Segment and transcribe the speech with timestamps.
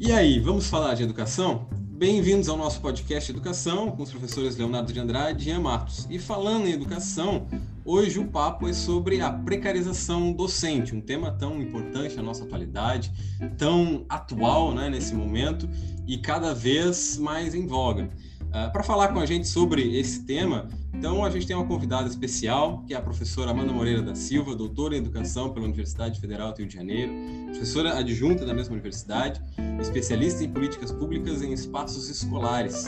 [0.00, 1.66] E aí, vamos falar de educação?
[1.72, 6.06] Bem-vindos ao nosso podcast Educação com os professores Leonardo de Andrade e Ian Matos.
[6.08, 7.48] E falando em educação,
[7.84, 13.10] hoje o papo é sobre a precarização docente, um tema tão importante na nossa atualidade,
[13.58, 15.68] tão atual né, nesse momento
[16.06, 18.08] e cada vez mais em voga.
[18.48, 22.08] Uh, Para falar com a gente sobre esse tema, então a gente tem uma convidada
[22.08, 26.52] especial, que é a professora Amanda Moreira da Silva, doutora em Educação pela Universidade Federal
[26.52, 27.12] do Rio de Janeiro,
[27.50, 29.42] professora adjunta da mesma universidade,
[29.78, 32.86] especialista em políticas públicas em espaços escolares.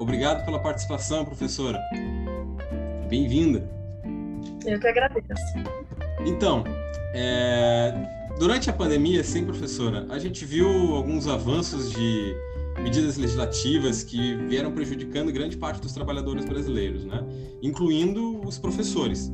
[0.00, 1.80] Obrigado pela participação, professora.
[3.08, 3.70] Bem-vinda.
[4.66, 5.24] Eu que agradeço.
[6.26, 6.64] Então,
[7.14, 7.94] é...
[8.40, 12.34] durante a pandemia, sim, professora, a gente viu alguns avanços de
[12.82, 17.24] medidas legislativas que vieram prejudicando grande parte dos trabalhadores brasileiros, né?
[17.62, 19.32] incluindo os professores.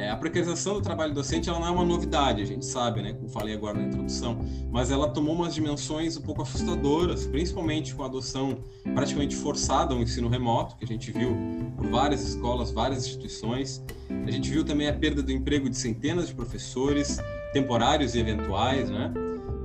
[0.00, 3.12] É, a precarização do trabalho docente ela não é uma novidade, a gente sabe, né,
[3.12, 4.38] como falei agora na introdução,
[4.70, 8.60] mas ela tomou umas dimensões um pouco assustadoras, principalmente com a adoção
[8.94, 11.36] praticamente forçada ao ensino remoto, que a gente viu
[11.76, 13.84] por várias escolas, várias instituições.
[14.26, 17.18] A gente viu também a perda do emprego de centenas de professores,
[17.52, 19.12] temporários e eventuais, né?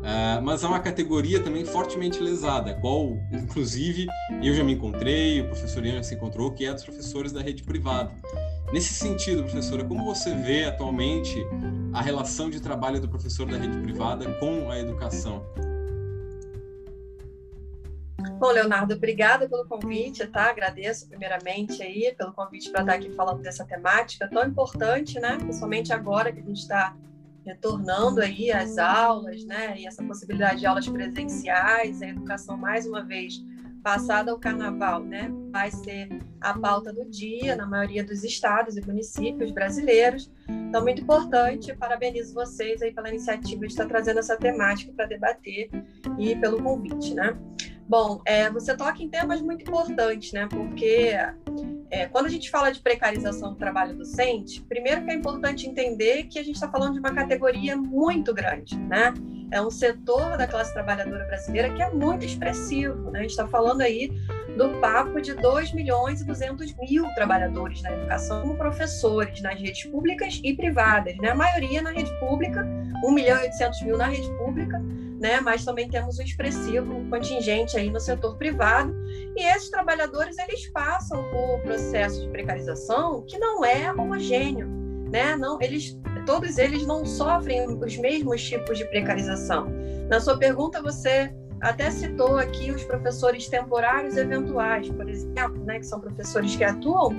[0.05, 4.05] Uh, mas é uma categoria também fortemente lesada, qual, inclusive,
[4.43, 7.63] eu já me encontrei, o professor Ian se encontrou, que é dos professores da rede
[7.63, 8.11] privada.
[8.71, 11.43] Nesse sentido, professora, como você vê atualmente
[11.91, 15.43] a relação de trabalho do professor da rede privada com a educação?
[18.37, 20.51] Bom, Leonardo, obrigada pelo convite, tá?
[20.51, 25.37] Agradeço primeiramente aí pelo convite para estar aqui falando dessa temática tão importante, né?
[25.37, 26.95] Principalmente agora que a gente está
[27.45, 29.79] retornando aí às aulas, né?
[29.79, 33.41] E essa possibilidade de aulas presenciais, a educação mais uma vez
[33.83, 35.31] passada ao carnaval, né?
[35.51, 36.09] Vai ser
[36.41, 40.31] a pauta do dia na maioria dos estados e municípios brasileiros.
[40.49, 41.71] Então, muito importante.
[41.75, 45.69] Parabenizo vocês aí pela iniciativa de estar trazendo essa temática para debater
[46.17, 47.37] e pelo convite, né?
[47.87, 50.47] Bom, é, você toca em temas muito importantes, né?
[50.49, 51.15] Porque
[51.91, 56.23] é, quando a gente fala de precarização do trabalho docente, primeiro que é importante entender
[56.23, 59.13] que a gente está falando de uma categoria muito grande, né?
[59.51, 63.19] É um setor da classe trabalhadora brasileira que é muito expressivo, né?
[63.19, 64.09] A gente está falando aí
[64.57, 69.85] do papo de 2 milhões e 200 mil trabalhadores na educação como professores nas redes
[69.85, 71.29] públicas e privadas, né?
[71.29, 72.65] A maioria na rede pública,
[73.03, 74.81] 1 milhão e 800 mil na rede pública,
[75.25, 75.41] né?
[75.41, 78.93] Mas também temos um expressivo contingente aí no setor privado
[79.35, 84.67] e esses trabalhadores eles passam por processo de precarização que não é homogêneo,
[85.11, 85.35] né?
[85.35, 89.67] Não, eles todos eles não sofrem os mesmos tipos de precarização.
[90.07, 95.87] Na sua pergunta você até citou aqui os professores temporários eventuais, por exemplo, né, que
[95.87, 97.11] são professores que atuam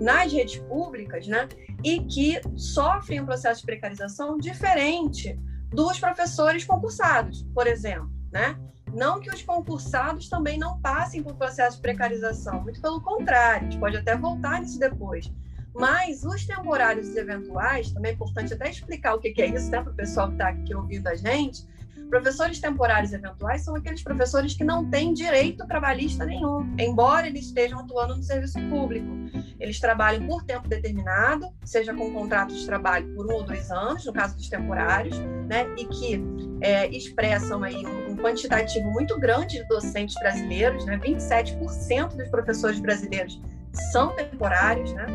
[0.00, 1.46] nas redes públicas, né,
[1.84, 5.38] e que sofrem um processo de precarização diferente
[5.70, 8.58] dos professores concursados, por exemplo, né?
[8.92, 13.70] Não que os concursados também não passem por processo de precarização, muito pelo contrário, a
[13.70, 15.32] gente pode até voltar nisso depois.
[15.72, 19.92] Mas os temporários eventuais, também é importante até explicar o que é isso, né, para
[19.92, 21.64] o pessoal que está aqui ouvindo a gente.
[22.10, 27.78] Professores temporários eventuais são aqueles professores que não têm direito trabalhista nenhum, embora eles estejam
[27.78, 29.06] atuando no serviço público.
[29.60, 34.04] Eles trabalham por tempo determinado, seja com contrato de trabalho por um ou dois anos,
[34.04, 35.16] no caso dos temporários,
[35.48, 36.20] né, e que
[36.60, 42.80] é, expressam aí um, um, quantitativo muito grande de docentes brasileiros, né, 27% dos professores
[42.80, 43.40] brasileiros
[43.92, 45.06] são temporários, né,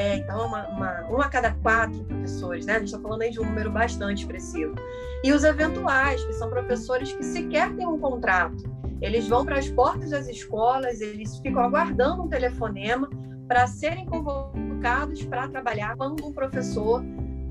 [0.00, 2.76] é, então, uma, uma, uma, a cada quatro professores, né?
[2.76, 4.74] A gente está falando aí de um número bastante expressivo.
[5.22, 8.64] E os eventuais, que são professores que sequer têm um contrato.
[9.02, 13.10] Eles vão para as portas das escolas, eles ficam aguardando um telefonema
[13.46, 17.04] para serem convocados para trabalhar quando um professor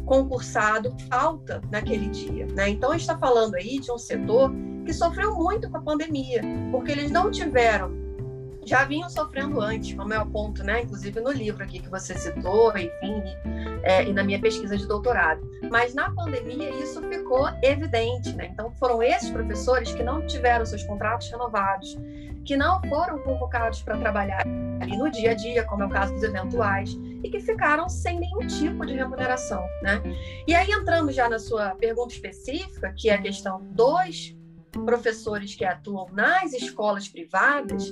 [0.07, 2.47] concursado falta naquele dia.
[2.47, 2.69] Né?
[2.69, 4.51] Então, a gente está falando aí de um setor
[4.85, 8.08] que sofreu muito com a pandemia, porque eles não tiveram
[8.69, 10.83] já vinham sofrendo antes, como é o ponto, né?
[10.83, 13.23] Inclusive no livro aqui que você citou, enfim,
[13.81, 15.41] é, e na minha pesquisa de doutorado.
[15.71, 18.47] Mas na pandemia isso ficou evidente, né?
[18.53, 21.97] Então foram esses professores que não tiveram seus contratos renovados,
[22.45, 24.45] que não foram convocados para trabalhar
[24.79, 28.19] ali no dia a dia, como é o caso dos eventuais, e que ficaram sem
[28.19, 29.99] nenhum tipo de remuneração, né?
[30.47, 34.37] E aí entrando já na sua pergunta específica, que é a questão dos
[34.85, 37.91] professores que atuam nas escolas privadas,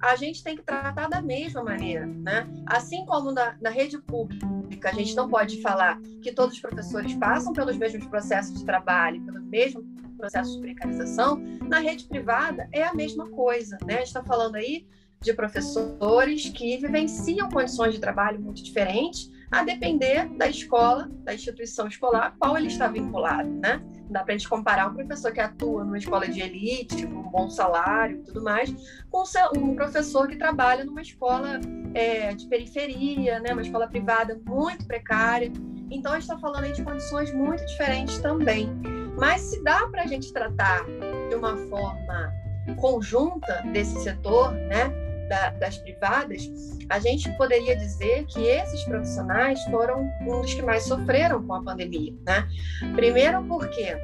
[0.00, 2.46] a gente tem que tratar da mesma maneira, né?
[2.66, 7.14] Assim como na, na, rede pública, a gente não pode falar que todos os professores
[7.14, 9.84] passam pelos mesmos processos de trabalho, pelos mesmos
[10.16, 11.36] processos de precarização,
[11.68, 13.94] na rede privada é a mesma coisa, né?
[13.94, 14.86] A gente está falando aí
[15.20, 21.86] de professores que vivenciam condições de trabalho muito diferentes, a depender da escola, da instituição
[21.86, 23.82] escolar, qual ele está vinculado, né?
[24.10, 27.30] dá para a gente comparar um professor que atua numa escola de elite, com um
[27.30, 28.72] bom salário e tudo mais,
[29.10, 29.24] com
[29.56, 31.60] um professor que trabalha numa escola
[31.94, 35.52] é, de periferia, né, uma escola privada muito precária.
[35.90, 38.70] Então, a gente está falando de condições muito diferentes também.
[39.16, 40.84] Mas se dá para a gente tratar
[41.28, 42.32] de uma forma
[42.76, 46.48] conjunta desse setor, né, da, das privadas,
[46.88, 51.62] a gente poderia dizer que esses profissionais foram um dos que mais sofreram com a
[51.62, 52.48] pandemia, né?
[52.94, 53.96] Primeiro porque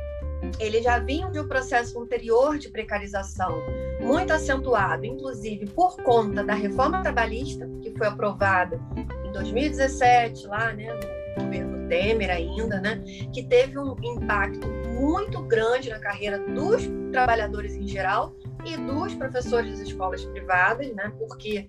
[0.58, 3.62] eles já vinham de um processo anterior de precarização
[4.00, 8.80] muito acentuado, inclusive por conta da reforma trabalhista que foi aprovada
[9.24, 13.02] em 2017 lá, né, no governo Temer ainda, né,
[13.32, 14.66] que teve um impacto
[14.98, 16.82] muito grande na carreira dos
[17.12, 18.34] trabalhadores em geral
[18.64, 21.12] e dos professores das escolas privadas, né?
[21.18, 21.66] Porque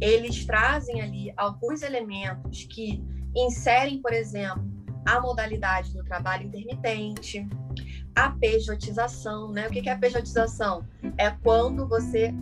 [0.00, 3.02] eles trazem ali alguns elementos que
[3.34, 4.64] inserem, por exemplo,
[5.04, 7.46] a modalidade do trabalho intermitente,
[8.14, 9.68] a pejotização, né?
[9.68, 10.86] O que é a pejotização?
[11.18, 12.34] É quando você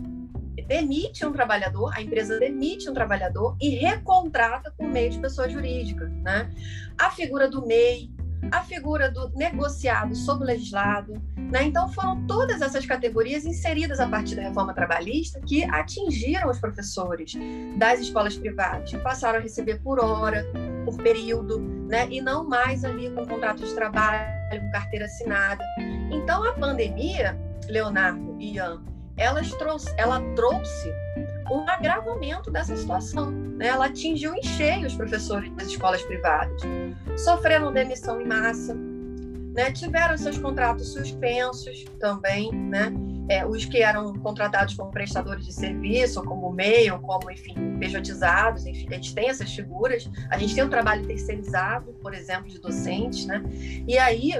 [0.67, 6.07] demite um trabalhador, a empresa demite um trabalhador e recontrata por meio de pessoa jurídica,
[6.23, 6.49] né?
[6.97, 8.09] A figura do MEI,
[8.51, 11.13] a figura do negociado sob o legislado.
[11.35, 11.63] Né?
[11.63, 17.33] Então, foram todas essas categorias inseridas a partir da reforma trabalhista que atingiram os professores
[17.77, 20.45] das escolas privadas, que passaram a receber por hora,
[20.83, 22.07] por período, né?
[22.09, 25.63] e não mais ali com contrato de trabalho, com carteira assinada.
[26.11, 28.83] Então, a pandemia, Leonardo e Ian,
[29.17, 30.91] elas trouxe, ela trouxe
[31.51, 33.31] um agravamento dessa situação.
[33.31, 33.67] Né?
[33.67, 36.61] Ela atingiu em cheio os professores das escolas privadas.
[37.17, 38.73] Sofreram demissão em massa,
[39.53, 39.71] né?
[39.71, 42.91] tiveram seus contratos suspensos também, né?
[43.27, 47.55] É, os que eram contratados como prestadores de serviço, ou como MEI, ou como, enfim,
[47.79, 50.07] pejotizados, enfim, a gente tem essas figuras.
[50.29, 53.41] A gente tem um trabalho terceirizado, por exemplo, de docentes, né?
[53.87, 54.33] E aí,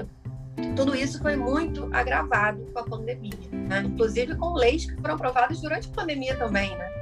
[0.74, 3.82] tudo isso foi muito agravado com a pandemia, né?
[3.84, 6.95] inclusive com leis que foram aprovadas durante a pandemia também, né?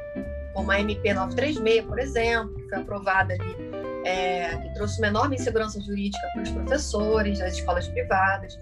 [0.54, 3.56] Como a MP 936, por exemplo, que foi aprovada ali,
[4.04, 8.58] é, que trouxe uma enorme insegurança jurídica para os professores das escolas privadas.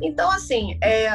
[0.00, 1.08] Então, assim, é,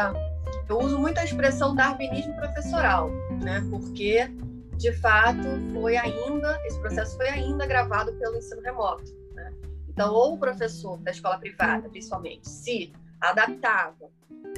[0.68, 3.10] eu uso muito a expressão darwinismo professoral,
[3.42, 3.66] né?
[3.70, 4.30] porque,
[4.76, 9.16] de fato, foi ainda, esse processo foi ainda agravado pelo ensino remoto.
[9.34, 9.54] Né?
[9.88, 12.92] Então, ou o professor da escola privada, principalmente, se
[13.22, 14.10] adaptava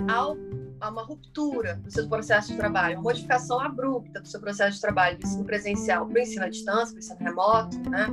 [0.07, 0.35] ao
[0.79, 4.81] a uma ruptura do seu processo de trabalho, uma modificação abrupta do seu processo de
[4.81, 8.07] trabalho do ensino presencial para o ensino à distância, para o ensino remoto, né?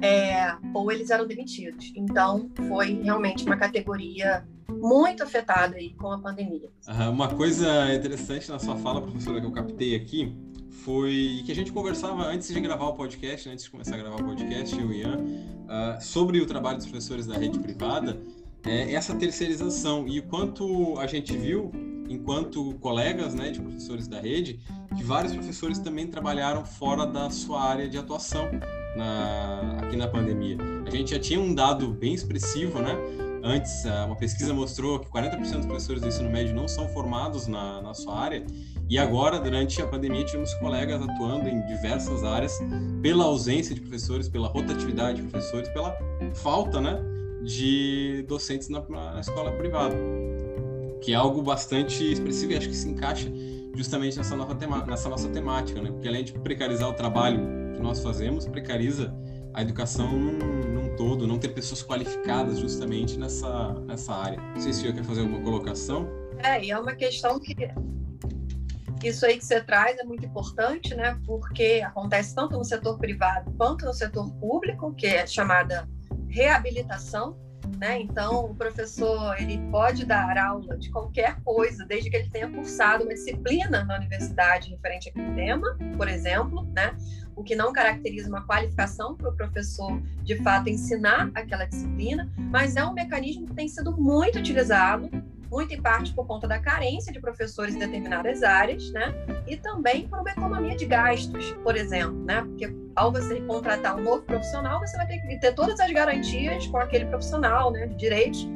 [0.00, 1.92] É, ou eles eram demitidos.
[1.94, 6.70] Então, foi realmente uma categoria muito afetada aí com a pandemia.
[7.12, 10.36] Uma coisa interessante na sua fala, professora, que eu captei aqui,
[10.70, 14.20] foi que a gente conversava antes de gravar o podcast, antes de começar a gravar
[14.20, 18.18] o podcast, eu e Ian, uh, sobre o trabalho dos professores da rede privada
[18.64, 21.70] é essa terceirização e o quanto a gente viu
[22.08, 24.60] enquanto colegas né, de professores da rede,
[24.96, 28.50] que vários professores também trabalharam fora da sua área de atuação
[28.96, 30.58] na, aqui na pandemia.
[30.86, 32.94] A gente já tinha um dado bem expressivo, né?
[33.44, 37.82] Antes, uma pesquisa mostrou que 40% dos professores do ensino médio não são formados na,
[37.82, 38.46] na sua área,
[38.88, 42.60] e agora, durante a pandemia, tivemos colegas atuando em diversas áreas
[43.00, 45.96] pela ausência de professores, pela rotatividade de professores, pela
[46.34, 47.11] falta, né?
[47.44, 49.94] De docentes na, na escola privada,
[51.00, 53.30] que é algo bastante expressivo e acho que se encaixa
[53.74, 55.90] justamente nessa, nova tema, nessa nossa temática, né?
[55.90, 57.40] Porque além de precarizar o trabalho
[57.74, 59.14] que nós fazemos, precariza
[59.54, 64.38] a educação num, num todo, não ter pessoas qualificadas justamente nessa, nessa área.
[64.40, 66.08] Não sei se você quer fazer alguma colocação.
[66.38, 67.54] É, e é uma questão que
[69.02, 71.18] isso aí que você traz é muito importante, né?
[71.26, 75.88] Porque acontece tanto no setor privado quanto no setor público, que é chamada
[76.32, 77.36] reabilitação,
[77.78, 78.00] né?
[78.00, 83.04] Então, o professor ele pode dar aula de qualquer coisa, desde que ele tenha cursado
[83.04, 86.96] uma disciplina na universidade referente àquele tema, por exemplo, né?
[87.36, 92.76] O que não caracteriza uma qualificação para o professor, de fato, ensinar aquela disciplina, mas
[92.76, 95.08] é um mecanismo que tem sido muito utilizado
[95.52, 99.14] muito em parte por conta da carência de professores em determinadas áreas, né?
[99.46, 102.40] E também por uma economia de gastos, por exemplo, né?
[102.40, 106.66] Porque ao você contratar um novo profissional, você vai ter que ter todas as garantias
[106.66, 108.48] com aquele profissional, né, de direitos,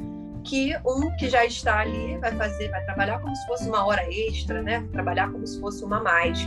[0.43, 4.03] que um que já está ali vai fazer, vai trabalhar como se fosse uma hora
[4.11, 4.87] extra, né?
[4.91, 6.39] Trabalhar como se fosse uma mais.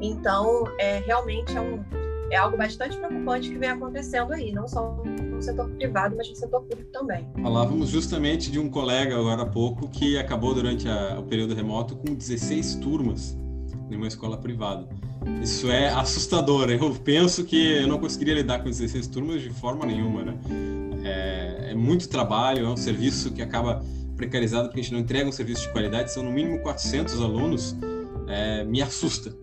[0.00, 1.84] Então, é realmente é um
[2.32, 6.34] é algo bastante preocupante que vem acontecendo aí, não só no setor privado, mas no
[6.34, 7.28] setor público também.
[7.42, 11.94] Falávamos justamente de um colega agora há pouco que acabou durante a, o período remoto
[11.94, 13.36] com 16 turmas
[13.90, 14.88] em uma escola privada.
[15.42, 16.70] Isso é assustador.
[16.70, 20.38] Eu penso que eu não conseguiria lidar com 16 turmas de forma nenhuma, né?
[21.04, 23.84] É, é muito trabalho, é um serviço que acaba
[24.16, 27.76] precarizada porque a gente não entrega um serviço de qualidade, são no mínimo 400 alunos,
[28.26, 29.34] é, me assusta.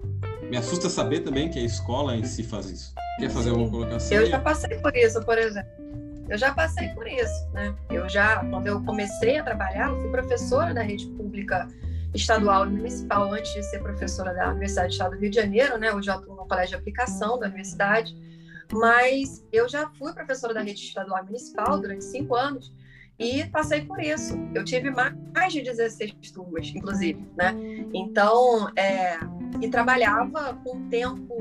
[0.49, 2.95] Me assusta saber também que a escola em si faz isso.
[3.19, 4.17] Quer fazer alguma colocação?
[4.17, 5.69] Eu já passei por isso, por exemplo.
[6.27, 7.75] Eu já passei por isso, né?
[7.89, 11.67] Eu já, quando eu comecei a trabalhar, eu fui professora da rede pública
[12.15, 15.77] estadual e municipal antes de ser professora da Universidade do Estado do Rio de Janeiro,
[15.77, 15.93] né?
[15.93, 18.15] Hoje eu atuo no colégio de aplicação da universidade,
[18.71, 22.73] mas eu já fui professora da rede estadual e municipal durante cinco anos
[23.19, 24.35] e passei por isso.
[24.55, 27.55] Eu tive mais de 16 turmas, inclusive, né?
[27.93, 29.19] Então, é,
[29.61, 31.35] e trabalhava com tempo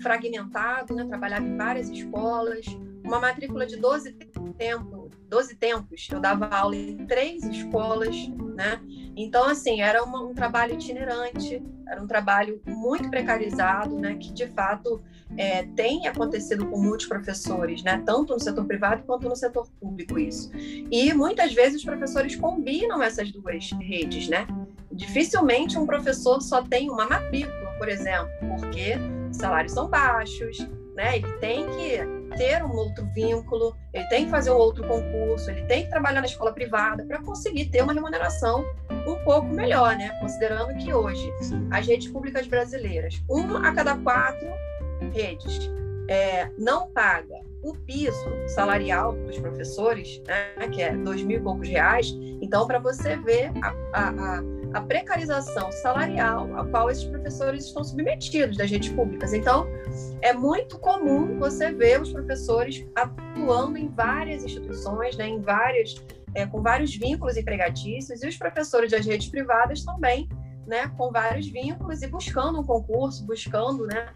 [0.00, 1.04] fragmentado, né?
[1.04, 2.66] Trabalhava em várias escolas,
[3.04, 4.12] uma matrícula de 12
[4.56, 6.08] tempo, 12 tempos.
[6.10, 8.16] Eu dava aula em três escolas,
[8.54, 8.80] né?
[9.16, 14.16] Então, assim, era uma, um trabalho itinerante, era um trabalho muito precarizado, né?
[14.16, 15.00] Que de fato
[15.36, 18.02] é, tem acontecido com muitos professores, né?
[18.04, 20.50] Tanto no setor privado quanto no setor público isso.
[20.56, 24.46] E muitas vezes os professores combinam essas duas redes, né?
[24.90, 28.94] Dificilmente um professor só tem uma matrícula, por exemplo, porque
[29.30, 30.58] os salários são baixos,
[30.94, 31.18] né?
[31.18, 35.62] Ele tem que ter um outro vínculo, ele tem que fazer um outro concurso, ele
[35.62, 38.64] tem que trabalhar na escola privada para conseguir ter uma remuneração
[39.06, 40.10] um pouco melhor, né?
[40.20, 41.32] Considerando que hoje
[41.70, 44.48] as redes públicas brasileiras, uma a cada quatro
[45.12, 45.70] redes,
[46.08, 51.68] é, não paga o piso salarial dos professores, né, que é dois mil e poucos
[51.68, 52.14] reais.
[52.42, 54.42] Então, para você ver a, a, a,
[54.80, 59.32] precarização salarial a qual esses professores estão submetidos das redes públicas.
[59.32, 59.66] Então,
[60.20, 65.94] é muito comum você ver os professores atuando em várias instituições, né, em várias,
[66.34, 70.28] é, com vários vínculos empregatícios, e os professores das redes privadas também
[70.66, 74.08] né, com vários vínculos e buscando um concurso, buscando, né,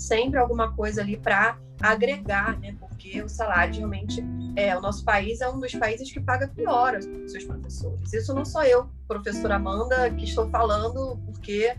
[0.00, 4.22] sempre alguma coisa ali para agregar, né, porque o salário realmente
[4.56, 8.12] é o nosso país é um dos países que paga pior os seus professores.
[8.12, 11.74] Isso não sou eu, professora Amanda, que estou falando porque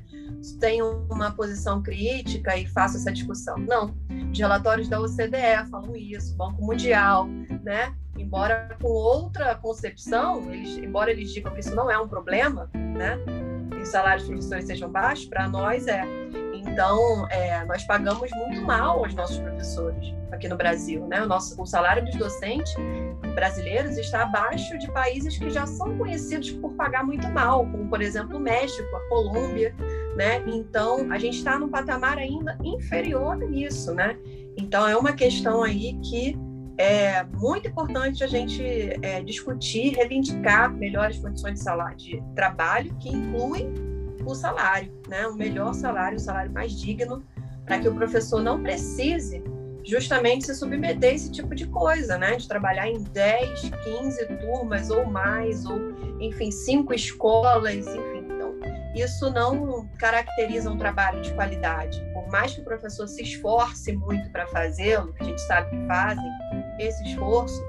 [0.59, 3.57] tenho uma posição crítica e faço essa discussão.
[3.57, 3.93] Não,
[4.31, 7.27] os relatórios da OCDE falam isso, Banco Mundial,
[7.63, 7.93] né?
[8.17, 13.19] Embora com outra concepção, eles, embora eles digam que isso não é um problema, né?
[13.81, 16.03] os salários dos professores sejam baixos, para nós é.
[16.67, 21.05] Então, é, nós pagamos muito mal aos nossos professores aqui no Brasil.
[21.07, 21.21] Né?
[21.23, 22.73] O, nosso, o salário dos docentes
[23.33, 28.01] brasileiros está abaixo de países que já são conhecidos por pagar muito mal, como, por
[28.01, 29.75] exemplo, o México, a Colômbia.
[30.15, 30.43] Né?
[30.47, 33.93] Então, a gente está num patamar ainda inferior nisso.
[33.93, 34.17] Né?
[34.57, 36.37] Então, é uma questão aí que
[36.77, 38.63] é muito importante a gente
[39.01, 43.90] é, discutir, reivindicar melhores condições de salário, de trabalho que incluem
[44.25, 45.27] o salário, né?
[45.27, 47.23] Um melhor salário, um salário mais digno,
[47.65, 49.43] para que o professor não precise
[49.83, 52.35] justamente se submeter a esse tipo de coisa, né?
[52.35, 55.79] De trabalhar em 10, 15 turmas ou mais, ou
[56.19, 58.25] enfim, cinco escolas, enfim.
[58.29, 58.53] Então,
[58.95, 62.01] isso não caracteriza um trabalho de qualidade.
[62.13, 65.87] Por mais que o professor se esforce muito para fazê-lo, que a gente sabe que
[65.87, 66.31] fazem,
[66.79, 67.61] esse esforço,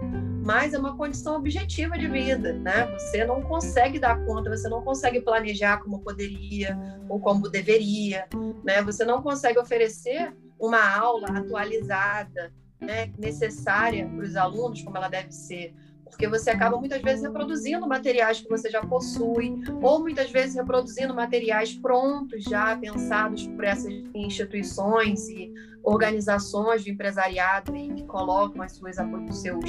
[0.42, 2.86] mas é uma condição objetiva de vida, né?
[2.98, 6.76] Você não consegue dar conta, você não consegue planejar como poderia
[7.08, 8.26] ou como deveria,
[8.64, 8.82] né?
[8.82, 15.30] Você não consegue oferecer uma aula atualizada, né, necessária para os alunos, como ela deve
[15.32, 15.74] ser,
[16.12, 21.14] porque você acaba muitas vezes reproduzindo materiais que você já possui, ou muitas vezes reproduzindo
[21.14, 25.50] materiais prontos, já pensados por essas instituições e
[25.82, 28.96] organizações de empresariado que colocam as suas,
[29.28, 29.64] os, seus,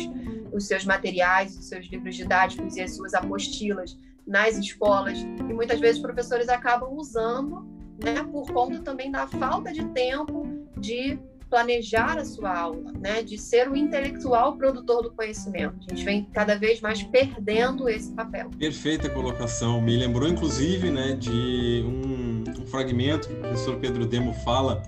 [0.52, 3.98] os seus materiais, os seus livros didáticos e as suas apostilas
[4.28, 5.20] nas escolas.
[5.20, 7.66] E muitas vezes os professores acabam usando,
[8.04, 10.46] né, por conta também da falta de tempo
[10.78, 11.18] de
[11.54, 15.76] planejar a sua aula, né, de ser o intelectual produtor do conhecimento.
[15.88, 18.50] A gente vem cada vez mais perdendo esse papel.
[18.58, 19.80] Perfeita colocação.
[19.80, 24.82] Me lembrou, inclusive, né, de um, um fragmento que o professor Pedro Demo fala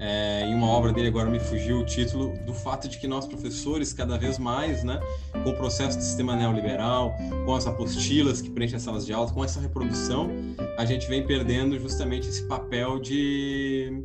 [0.00, 3.24] é, em uma obra dele, agora me fugiu o título, do fato de que nós
[3.28, 4.98] professores, cada vez mais, né,
[5.44, 7.14] com o processo do sistema neoliberal,
[7.46, 10.28] com as apostilas que preenchem as salas de aula, com essa reprodução,
[10.76, 14.02] a gente vem perdendo justamente esse papel de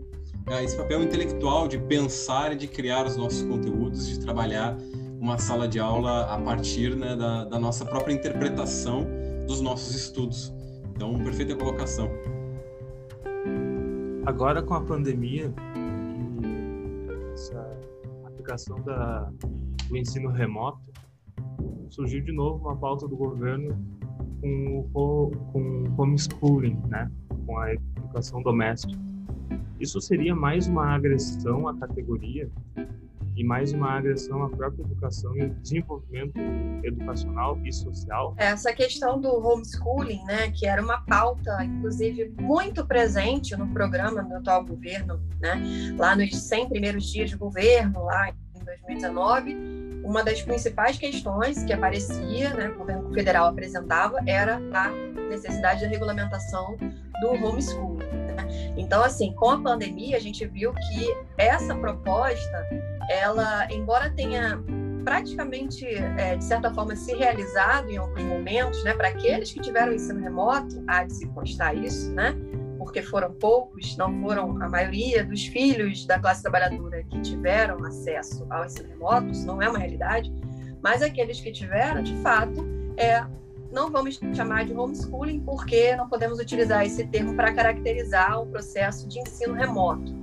[0.48, 4.78] esse papel intelectual de pensar e de criar os nossos conteúdos, de trabalhar
[5.20, 9.08] uma sala de aula a partir né, da, da, nossa própria interpretação
[9.48, 10.54] dos nossos estudos.
[10.96, 12.10] Então, perfeita colocação.
[14.26, 15.52] Agora, com a pandemia
[16.42, 17.78] e essa
[18.26, 19.32] aplicação da,
[19.88, 20.92] do ensino remoto,
[21.90, 23.76] surgiu de novo uma pauta do governo
[24.42, 27.10] com o com homeschooling, né?
[27.48, 29.06] com a educação doméstica
[29.80, 32.50] isso seria mais uma agressão à categoria
[33.36, 36.40] e mais uma agressão à própria educação e o desenvolvimento
[36.84, 38.34] educacional e social.
[38.38, 44.36] Essa questão do homeschooling, né, que era uma pauta, inclusive, muito presente no programa do
[44.36, 45.62] atual governo, né,
[45.98, 49.56] lá nos 100 primeiros dias de governo, lá em 2019,
[50.06, 54.90] uma das principais questões que aparecia, né, o governo federal apresentava, era a
[55.30, 56.78] necessidade da regulamentação
[57.22, 58.25] do homeschooling.
[58.36, 58.74] Né?
[58.78, 62.68] Então, assim, com a pandemia, a gente viu que essa proposta,
[63.10, 64.62] ela, embora tenha
[65.06, 69.94] praticamente, é, de certa forma, se realizado em alguns momentos, né, para aqueles que tiveram
[69.94, 72.36] ensino remoto, há de se constar isso, né,
[72.80, 78.48] porque foram poucos, não foram a maioria dos filhos da classe trabalhadora que tiveram acesso
[78.50, 80.34] ao ensino remoto, isso não é uma realidade,
[80.82, 82.66] mas aqueles que tiveram, de fato,
[82.98, 83.24] é,
[83.76, 89.06] não vamos chamar de homeschooling porque não podemos utilizar esse termo para caracterizar o processo
[89.06, 90.16] de ensino remoto,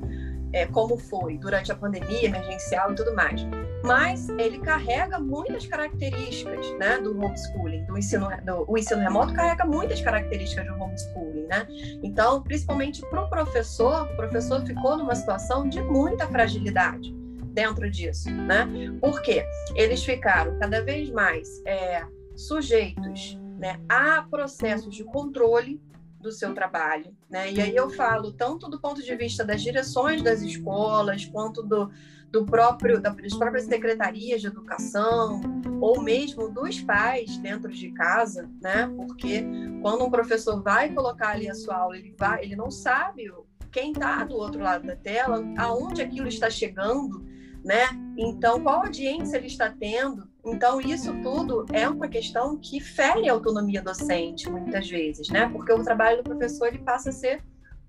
[0.55, 3.43] é, como foi durante a pandemia emergencial e tudo mais.
[3.85, 9.67] Mas ele carrega muitas características né, do homeschooling, do ensino, do, o ensino remoto carrega
[9.67, 11.47] muitas características do homeschooling.
[11.47, 11.67] Né?
[12.03, 17.15] Então, principalmente para o professor, o professor ficou numa situação de muita fragilidade
[17.53, 18.31] dentro disso.
[18.31, 18.67] Né?
[18.99, 19.45] Por quê?
[19.75, 21.61] Eles ficaram cada vez mais.
[21.67, 22.03] É,
[22.35, 25.81] sujeitos né, a processos de controle
[26.21, 27.17] do seu trabalho.
[27.31, 27.53] Né?
[27.53, 31.89] E aí eu falo tanto do ponto de vista das direções das escolas, quanto do,
[32.29, 35.41] do próprio, das próprias secretarias de educação,
[35.81, 38.93] ou mesmo dos pais dentro de casa, né?
[38.97, 39.45] porque
[39.81, 43.33] quando um professor vai colocar ali a sua aula, ele, vai, ele não sabe
[43.71, 47.25] quem está do outro lado da tela, aonde aquilo está chegando,
[47.65, 47.89] né?
[48.17, 50.29] Então, qual audiência ele está tendo?
[50.45, 55.49] Então, isso tudo é uma questão que fere a autonomia docente, muitas vezes, né?
[55.49, 57.43] Porque o trabalho do professor ele passa a ser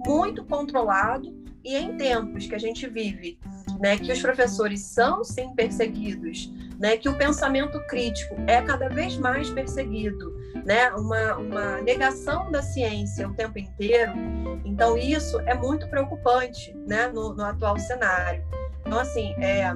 [0.06, 3.40] muito controlado e em tempos que a gente vive,
[3.80, 9.18] né, que os professores são sim perseguidos, né, que o pensamento crítico é cada vez
[9.18, 14.12] mais perseguido, né, uma, uma negação da ciência o tempo inteiro.
[14.66, 18.44] Então isso é muito preocupante, né, no, no atual cenário.
[18.86, 19.72] Então assim, é,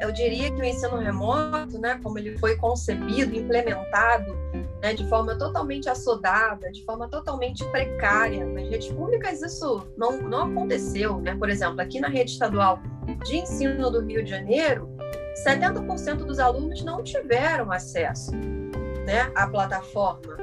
[0.00, 4.34] eu diria que o ensino remoto, né, como ele foi concebido, implementado,
[4.82, 10.50] né, de forma totalmente assodada, de forma totalmente precária, nas redes públicas isso não, não
[10.50, 11.34] aconteceu, né?
[11.36, 12.80] Por exemplo, aqui na rede estadual
[13.24, 14.88] de ensino do Rio de Janeiro,
[15.46, 18.32] 70% dos alunos não tiveram acesso,
[19.10, 20.36] né, à plataforma.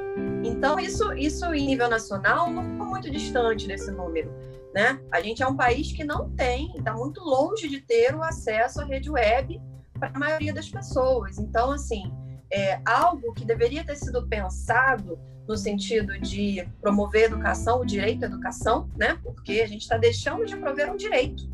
[0.44, 4.30] Então isso, isso em nível nacional não ficou muito distante desse número.
[4.74, 5.00] Né?
[5.10, 8.82] A gente é um país que não tem, está muito longe de ter o acesso
[8.82, 9.58] à rede web
[9.98, 11.38] para a maioria das pessoas.
[11.38, 12.12] Então, assim,
[12.52, 18.24] é algo que deveria ter sido pensado no sentido de promover a educação, o direito
[18.24, 19.18] à educação, né?
[19.22, 21.48] Porque a gente está deixando de prover um direito,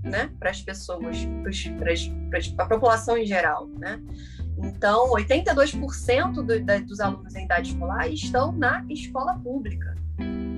[0.00, 0.30] né?
[0.38, 1.16] Para as pessoas,
[2.54, 4.00] para a população em geral, né?
[4.62, 9.94] Então, 82% do, da, dos alunos em idade escolar estão na escola pública.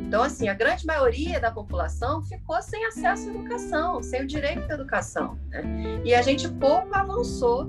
[0.06, 4.70] Então, assim, a grande maioria da população ficou sem acesso à educação, sem o direito
[4.70, 5.38] à educação.
[5.48, 6.02] Né?
[6.04, 7.66] E a gente pouco avançou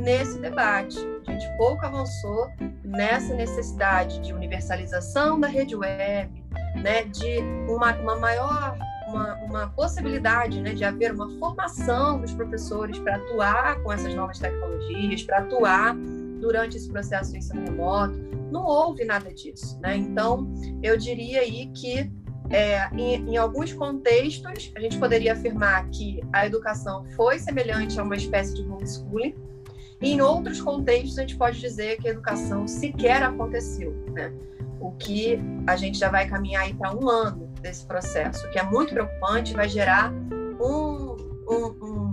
[0.00, 2.50] nesse debate, a gente pouco avançou
[2.82, 6.44] nessa necessidade de universalização da rede web,
[6.82, 7.04] né?
[7.04, 8.76] de uma, uma maior
[9.16, 14.38] uma, uma, possibilidade né, de haver uma formação dos professores para atuar com essas novas
[14.38, 15.96] tecnologias, para atuar
[16.40, 18.14] durante esse processo de ensino remoto.
[18.50, 19.78] Não houve nada disso.
[19.80, 19.96] Né?
[19.96, 20.52] Então,
[20.82, 22.10] eu diria aí que,
[22.50, 28.02] é, em, em, alguns contextos, a gente poderia afirmar que a educação foi semelhante a
[28.02, 29.34] uma espécie de homeschooling,
[30.00, 33.92] e em outros contextos, a gente pode dizer que a educação sequer aconteceu.
[34.12, 34.30] Né?
[34.78, 38.94] O que a gente já vai caminhar para um ano desse processo, que é muito
[38.94, 41.16] preocupante, vai gerar um,
[41.48, 42.12] um, um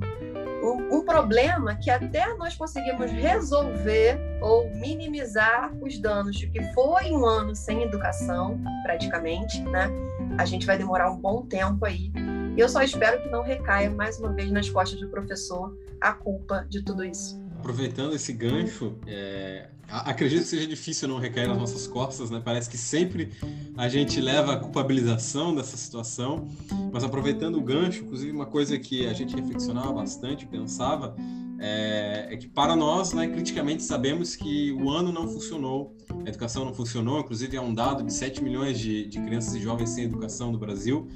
[0.63, 7.25] um, problema que até nós conseguimos resolver ou minimizar os danos de que foi um
[7.25, 9.89] ano sem educação, praticamente, né?
[10.37, 12.11] A gente vai demorar um bom tempo aí.
[12.55, 16.13] E eu só espero que não recaia mais uma vez nas costas do professor a
[16.13, 21.57] culpa de tudo isso aproveitando esse gancho, é, acredito que seja difícil não recair nas
[21.57, 22.41] nossas costas, né?
[22.43, 23.31] Parece que sempre
[23.77, 26.45] a gente leva a culpabilização dessa situação,
[26.91, 31.15] mas aproveitando o gancho, inclusive uma coisa que a gente reflexionava bastante, pensava,
[31.57, 35.95] é, é, que para nós, né, criticamente sabemos que o ano não funcionou,
[36.25, 39.61] a educação não funcionou, inclusive é um dado de 7 milhões de, de crianças e
[39.61, 41.07] jovens sem educação no Brasil,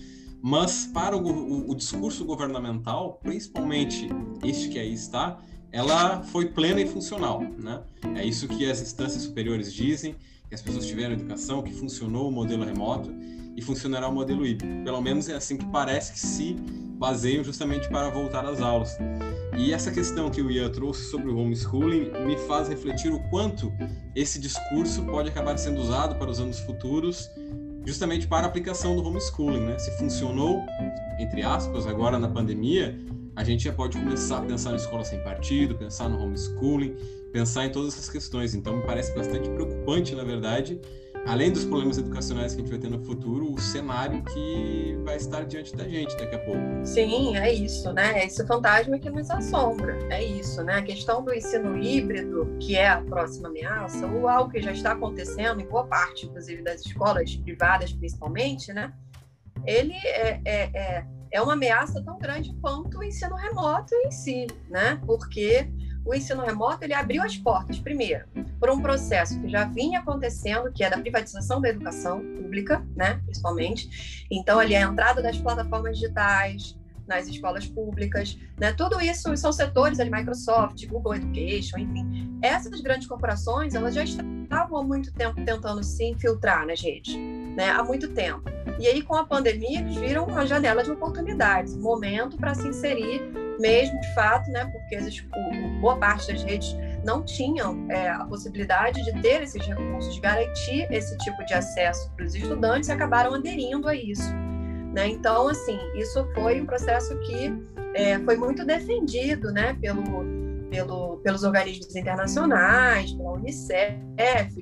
[0.42, 4.08] mas para o, o, o discurso governamental, principalmente
[4.46, 5.42] este que aí está,
[5.78, 7.82] ela foi plena e funcional, né?
[8.16, 10.16] É isso que as instâncias superiores dizem,
[10.50, 13.13] que as pessoas tiveram educação, que funcionou o modelo remoto
[13.56, 14.84] e funcionará o modelo híbrido.
[14.84, 16.56] Pelo menos é assim que parece que se
[16.98, 18.98] baseiam justamente para voltar às aulas.
[19.56, 23.72] E essa questão que o Ian trouxe sobre o homeschooling me faz refletir o quanto
[24.16, 27.30] esse discurso pode acabar sendo usado para os anos futuros,
[27.86, 29.78] justamente para a aplicação do homeschooling, né?
[29.78, 30.66] Se funcionou,
[31.20, 32.98] entre aspas, agora na pandemia,
[33.38, 36.95] a gente já pode começar a pensar na escola sem partido, pensar no homeschooling,
[37.32, 38.56] pensar em todas essas questões.
[38.56, 40.82] Então, me parece bastante preocupante, na verdade,
[41.28, 45.17] além dos problemas educacionais que a gente vai ter no futuro, o cenário que vai
[45.17, 46.62] estar diante da gente daqui a pouco.
[46.84, 48.21] Sim, é isso, né?
[48.21, 50.00] É esse fantasma que nos assombra.
[50.10, 50.78] É isso, né?
[50.78, 54.93] A questão do ensino híbrido, que é a próxima ameaça, ou algo que já está
[54.93, 58.91] acontecendo em boa parte, inclusive, das escolas privadas, principalmente, né?
[59.63, 64.48] Ele é, é, é, é uma ameaça tão grande quanto o ensino remoto em si,
[64.70, 65.00] né?
[65.06, 65.70] Porque
[66.08, 68.26] o ensino remoto ele abriu as portas, primeiro,
[68.60, 73.20] por um processo que já vinha acontecendo, que é da privatização da educação pública, né,
[73.26, 74.26] principalmente.
[74.32, 80.00] Então, ali a entrada das plataformas digitais nas escolas públicas, né, tudo isso são setores
[80.00, 82.40] ali, Microsoft, Google Education, enfim.
[82.42, 87.16] Essas grandes corporações, elas já estavam há muito tempo tentando se infiltrar nas redes,
[87.58, 88.43] né, há muito tempo.
[88.80, 92.67] E aí, com a pandemia, eles viram uma janela de oportunidades, um momento para se
[92.67, 93.20] inserir
[93.60, 95.00] mesmo de fato, né, porque
[95.82, 100.88] boa parte das redes não tinham é, a possibilidade de ter esses recursos, de garantir
[100.91, 104.32] esse tipo de acesso para os estudantes e acabaram aderindo a isso.
[104.93, 105.08] Né?
[105.08, 107.52] Então, assim, isso foi um processo que
[107.96, 110.04] é, foi muito defendido né, pelo,
[110.70, 113.98] pelo, pelos organismos internacionais, pela Unicef,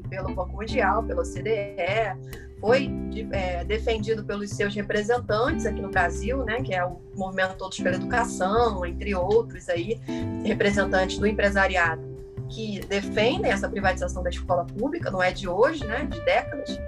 [0.09, 2.89] pelo Banco Mundial, pela OCDE, foi
[3.31, 7.95] é, defendido pelos seus representantes aqui no Brasil, né, que é o Movimento Todos pela
[7.95, 9.99] Educação, entre outros aí,
[10.43, 12.15] representantes do empresariado
[12.49, 16.79] que defendem essa privatização da escola pública, não é de hoje, né, de décadas.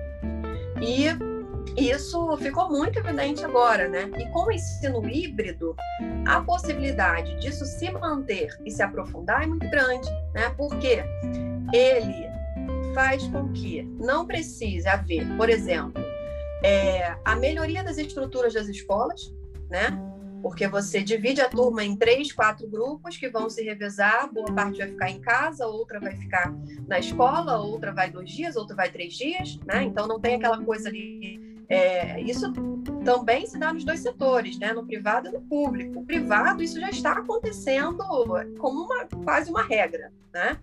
[0.81, 1.07] E
[1.75, 4.09] isso ficou muito evidente agora, né?
[4.17, 5.75] E com o ensino híbrido,
[6.25, 10.49] a possibilidade disso se manter e se aprofundar é muito grande, né?
[10.57, 11.03] Porque
[11.73, 12.36] ele
[12.97, 16.03] faz com que não precise haver, por exemplo,
[16.63, 19.31] é, a melhoria das estruturas das escolas,
[19.69, 19.95] né?
[20.41, 24.79] Porque você divide a turma em três, quatro grupos que vão se revezar, boa parte
[24.79, 26.51] vai ficar em casa, outra vai ficar
[26.87, 29.83] na escola, outra vai dois dias, outra vai três dias, né?
[29.83, 31.39] Então não tem aquela coisa ali.
[31.69, 32.51] É, isso
[33.05, 34.73] também se dá nos dois setores, né?
[34.73, 35.99] No privado e no público.
[35.99, 38.03] O privado, isso já está acontecendo
[38.57, 40.57] como uma, quase uma regra, né?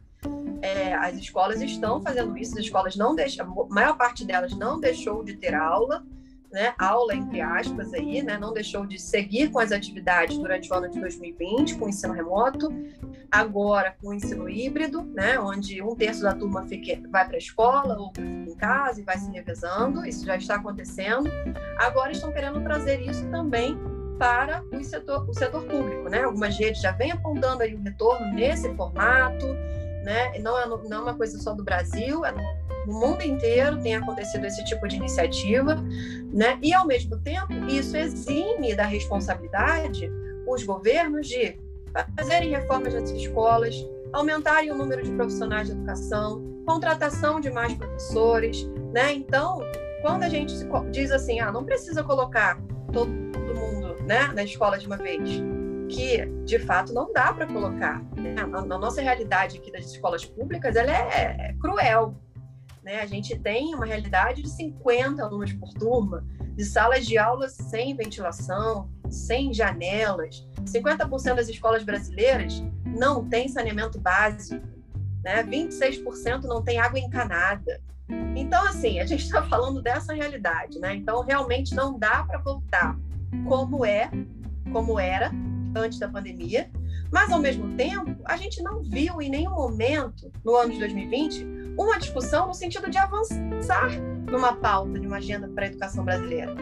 [0.64, 4.81] É, as escolas estão fazendo isso, as escolas não deixam, a maior parte delas não
[4.81, 6.03] deixou de ter aula,
[6.50, 10.74] né, aula entre aspas aí, né, não deixou de seguir com as atividades durante o
[10.74, 12.72] ano de 2020 com o ensino remoto,
[13.31, 17.38] agora com o ensino híbrido, né, onde um terço da turma fica, vai para a
[17.38, 21.29] escola, ou em casa e vai se revezando, isso já está acontecendo.
[21.79, 23.77] Agora estão querendo trazer isso também
[24.18, 26.22] para o setor, o setor público, né?
[26.22, 29.44] Algumas redes já vêm apontando aí o retorno nesse formato,
[30.04, 30.38] né?
[30.38, 32.32] Não é, não é uma coisa só do Brasil, é
[32.86, 35.76] no mundo inteiro tem acontecido esse tipo de iniciativa,
[36.32, 36.58] né?
[36.62, 40.10] E ao mesmo tempo isso exime da responsabilidade
[40.46, 41.58] os governos de
[42.16, 43.74] fazerem reformas nas escolas,
[44.12, 49.12] aumentarem o número de profissionais de educação, contratação de mais professores, né?
[49.14, 49.60] Então,
[50.02, 50.52] quando a gente
[50.90, 52.60] diz assim, ah, não precisa colocar
[52.92, 55.40] todo mundo, né, na escola de uma vez,
[55.88, 58.03] que de fato não dá para colocar.
[58.16, 58.35] Né?
[58.40, 62.14] A, nossa realidade aqui das escolas públicas ela é, é cruel.
[62.83, 63.01] Né?
[63.01, 67.97] A gente tem uma realidade de 50 alunos por turma, de salas de aula sem
[67.97, 70.47] ventilação, sem janelas.
[70.64, 74.64] 50% das escolas brasileiras não tem saneamento básico,
[75.23, 75.42] né?
[75.42, 77.81] 26% não tem água encanada.
[78.37, 80.94] Então, assim, a gente está falando dessa realidade, né?
[80.94, 82.97] Então, realmente não dá para voltar
[83.49, 84.11] como é,
[84.70, 85.33] como era,
[85.76, 86.70] antes da pandemia,
[87.14, 91.46] mas ao mesmo tempo, a gente não viu em nenhum momento, no ano de 2020,
[91.78, 93.90] uma discussão no sentido de avançar
[94.30, 96.54] numa pauta, de uma agenda para a educação brasileira.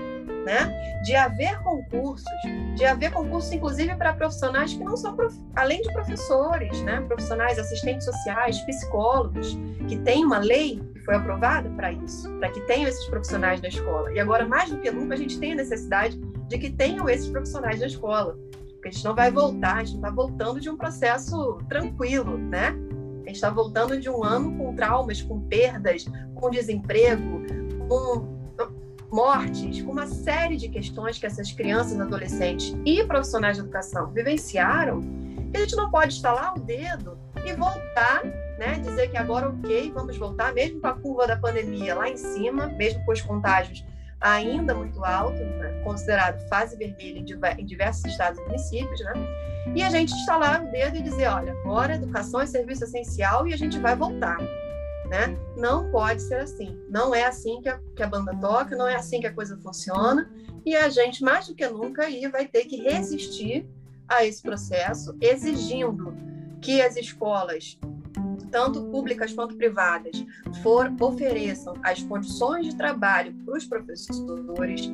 [0.44, 1.00] Né?
[1.04, 2.26] De haver concursos,
[2.74, 5.34] de haver concursos, inclusive, para profissionais que não são, prof...
[5.54, 7.00] além de professores, né?
[7.02, 9.56] profissionais, assistentes sociais, psicólogos,
[9.88, 13.68] que tem uma lei que foi aprovada para isso, para que tenham esses profissionais na
[13.68, 14.12] escola.
[14.12, 17.28] E agora, mais do que nunca, a gente tem a necessidade de que tenham esses
[17.28, 18.36] profissionais na escola
[18.82, 22.74] porque a gente não vai voltar, a gente está voltando de um processo tranquilo, né?
[23.22, 27.42] A gente está voltando de um ano com traumas, com perdas, com desemprego,
[27.88, 28.42] com
[29.08, 35.00] mortes, com uma série de questões que essas crianças, adolescentes e profissionais de educação vivenciaram,
[35.52, 37.16] que a gente não pode estalar o dedo
[37.46, 38.24] e voltar,
[38.58, 38.80] né?
[38.80, 42.66] Dizer que agora, ok, vamos voltar, mesmo com a curva da pandemia lá em cima,
[42.66, 43.84] mesmo com os contágios
[44.22, 45.80] ainda muito alto, né?
[45.84, 47.24] considerado fase vermelha
[47.58, 49.12] em diversos estados e municípios, né?
[49.74, 53.54] E a gente instalar o dedo e dizer, olha, agora educação é serviço essencial e
[53.54, 54.38] a gente vai voltar.
[55.08, 55.36] Né?
[55.56, 56.78] Não pode ser assim.
[56.88, 59.56] Não é assim que a, que a banda toca, não é assim que a coisa
[59.58, 60.30] funciona.
[60.64, 63.68] E a gente, mais do que nunca, aí vai ter que resistir
[64.08, 66.14] a esse processo, exigindo
[66.60, 67.78] que as escolas,
[68.52, 70.24] tanto públicas quanto privadas,
[70.62, 74.92] for, ofereçam as condições de trabalho para os professores,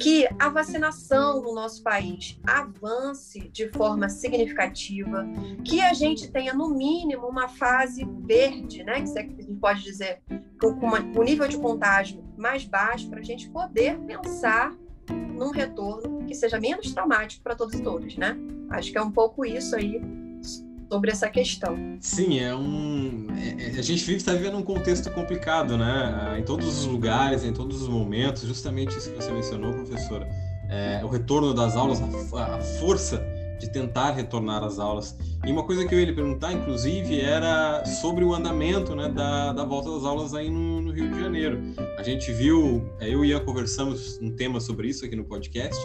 [0.00, 5.26] que a vacinação no nosso país avance de forma significativa,
[5.64, 10.22] que a gente tenha, no mínimo, uma fase verde, né, que a gente pode dizer,
[10.58, 14.74] com o nível de contágio mais baixo, para a gente poder pensar
[15.34, 18.36] num retorno que seja menos traumático para todos e todas, né?
[18.70, 20.00] Acho que é um pouco isso aí
[20.90, 21.76] sobre essa questão.
[22.00, 23.26] Sim, é um.
[23.36, 26.36] É, é a gente vive está vivendo um contexto complicado, né?
[26.38, 30.28] Em todos os lugares, em todos os momentos, justamente isso que você mencionou, professora.
[30.68, 32.00] É, o retorno das aulas,
[32.34, 33.24] a, a força
[33.58, 35.16] de tentar retornar às aulas.
[35.44, 39.52] E uma coisa que eu ia lhe perguntar, inclusive, era sobre o andamento né, da,
[39.52, 41.60] da volta das aulas aí no, no Rio de Janeiro.
[41.98, 45.80] A gente viu, é, eu e Ian conversamos um tema sobre isso aqui no podcast,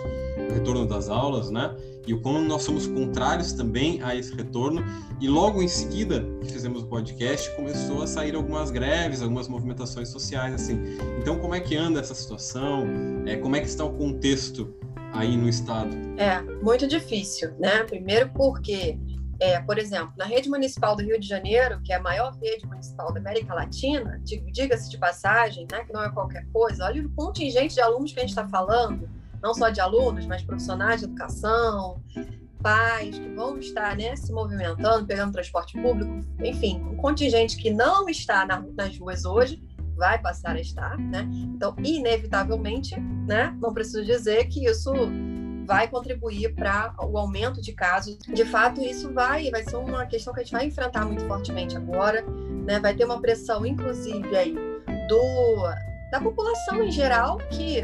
[0.50, 1.76] o retorno das aulas, né?
[2.08, 4.84] E o como nós somos contrários também a esse retorno.
[5.20, 10.10] E logo em seguida que fizemos o podcast, começou a sair algumas greves, algumas movimentações
[10.10, 10.80] sociais, assim.
[11.20, 12.88] Então, como é que anda essa situação?
[13.28, 14.74] É, como é que está o contexto
[15.14, 15.90] aí no estado?
[16.18, 17.84] É, muito difícil, né?
[17.84, 18.98] Primeiro porque,
[19.40, 22.66] é, por exemplo, na rede municipal do Rio de Janeiro, que é a maior rede
[22.66, 27.10] municipal da América Latina, diga-se de passagem, né, que não é qualquer coisa, olha o
[27.12, 29.10] contingente de alunos que a gente está falando,
[29.42, 32.02] não só de alunos, mas profissionais de educação,
[32.62, 38.08] pais que vão estar né, se movimentando, pegando transporte público, enfim, um contingente que não
[38.08, 39.62] está na, nas ruas hoje,
[40.02, 41.30] vai passar a estar, né?
[41.56, 43.56] Então, inevitavelmente, né?
[43.62, 44.92] Não preciso dizer que isso
[45.64, 48.18] vai contribuir para o aumento de casos.
[48.18, 51.78] De fato, isso vai, vai ser uma questão que a gente vai enfrentar muito fortemente
[51.78, 52.26] agora,
[52.66, 52.80] né?
[52.80, 54.56] Vai ter uma pressão, inclusive, aí
[55.08, 57.84] do da população em geral que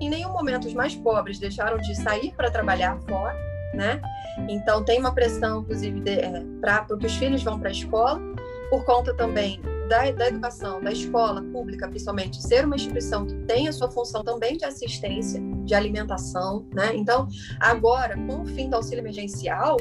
[0.00, 3.34] em nenhum momento os mais pobres deixaram de sair para trabalhar fora,
[3.72, 4.02] né?
[4.50, 8.20] Então tem uma pressão, inclusive, é, para que os filhos vão para a escola,
[8.68, 13.68] por conta também da, da educação, da escola pública, principalmente, ser uma instituição que tem
[13.68, 16.94] a sua função também de assistência, de alimentação, né?
[16.94, 17.28] Então,
[17.60, 19.76] agora, com o fim do auxílio emergencial,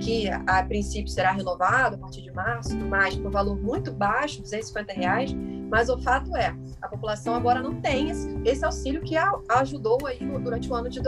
[0.00, 3.92] que a princípio será renovado a partir de março, tudo mais, por um valor muito
[3.92, 5.34] baixo, 250 reais,
[5.70, 9.98] mas o fato é, a população agora não tem esse, esse auxílio que a, ajudou
[10.06, 11.00] aí no, durante o ano de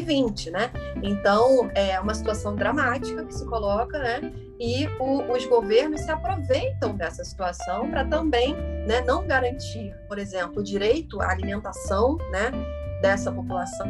[0.00, 0.70] 2020, né?
[1.02, 4.32] Então, é uma situação dramática que se coloca, né?
[4.62, 8.54] e o, os governos se aproveitam dessa situação para também
[8.86, 12.52] né, não garantir, por exemplo, o direito à alimentação né,
[13.00, 13.88] dessa população,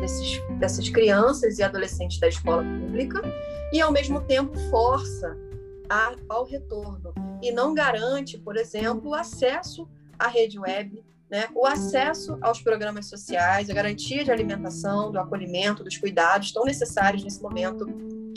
[0.00, 3.20] desses, dessas crianças e adolescentes da escola pública,
[3.70, 5.36] e ao mesmo tempo força
[5.90, 9.86] a, ao retorno e não garante, por exemplo, acesso
[10.18, 15.84] à rede web, né, o acesso aos programas sociais, a garantia de alimentação, do acolhimento,
[15.84, 17.86] dos cuidados tão necessários nesse momento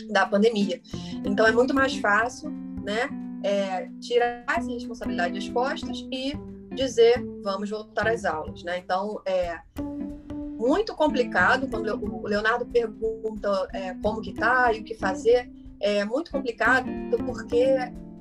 [0.10, 0.82] da pandemia.
[1.26, 2.52] Então é muito mais fácil,
[2.84, 3.10] né,
[3.44, 6.34] é, tirar essa responsabilidade das costas e
[6.76, 8.78] dizer vamos voltar às aulas, né?
[8.78, 9.60] Então é
[10.62, 15.50] muito complicado quando o Leonardo pergunta é, como que tá e o que fazer.
[15.80, 16.88] É muito complicado
[17.26, 17.66] porque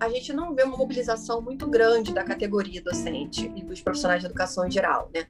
[0.01, 4.27] a gente não vê uma mobilização muito grande da categoria docente e dos profissionais de
[4.27, 5.27] educação em geral, né?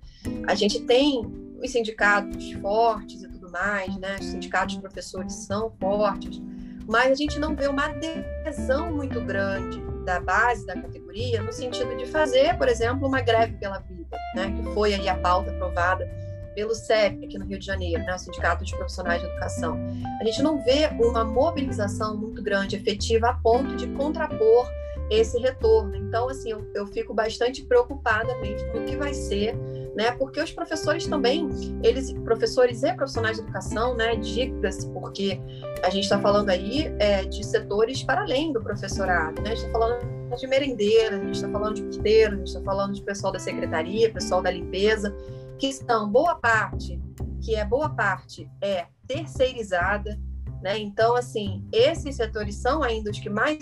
[0.47, 1.23] A gente tem
[1.61, 4.17] os sindicatos fortes e tudo mais, né?
[4.21, 6.41] Os sindicatos de professores são fortes,
[6.87, 11.97] mas a gente não vê uma adesão muito grande da base da categoria no sentido
[11.97, 16.09] de fazer, por exemplo, uma greve pela vida, né, que foi aí a pauta aprovada
[16.55, 19.79] pelo CEP aqui no Rio de Janeiro, né, o Sindicato de Profissionais de Educação.
[20.21, 24.69] A gente não vê uma mobilização muito grande, efetiva, a ponto de contrapor
[25.11, 25.97] esse retorno.
[25.97, 29.57] Então, assim, eu, eu fico bastante preocupada mesmo no que vai ser
[29.95, 30.13] né?
[30.13, 31.49] Porque os professores também,
[31.83, 34.17] eles, professores e profissionais de educação, né?
[34.17, 35.41] Diga-se, porque
[35.83, 39.53] a gente está falando aí é, de setores para além do professorado, né?
[39.53, 42.61] A gente está falando de merendeira, a gente está falando de porteiro, a gente está
[42.61, 45.15] falando de pessoal da secretaria, pessoal da limpeza,
[45.61, 46.99] que são boa parte,
[47.43, 50.19] que é boa parte é terceirizada,
[50.63, 50.79] né?
[50.79, 53.59] Então, assim, esses setores são ainda os que mais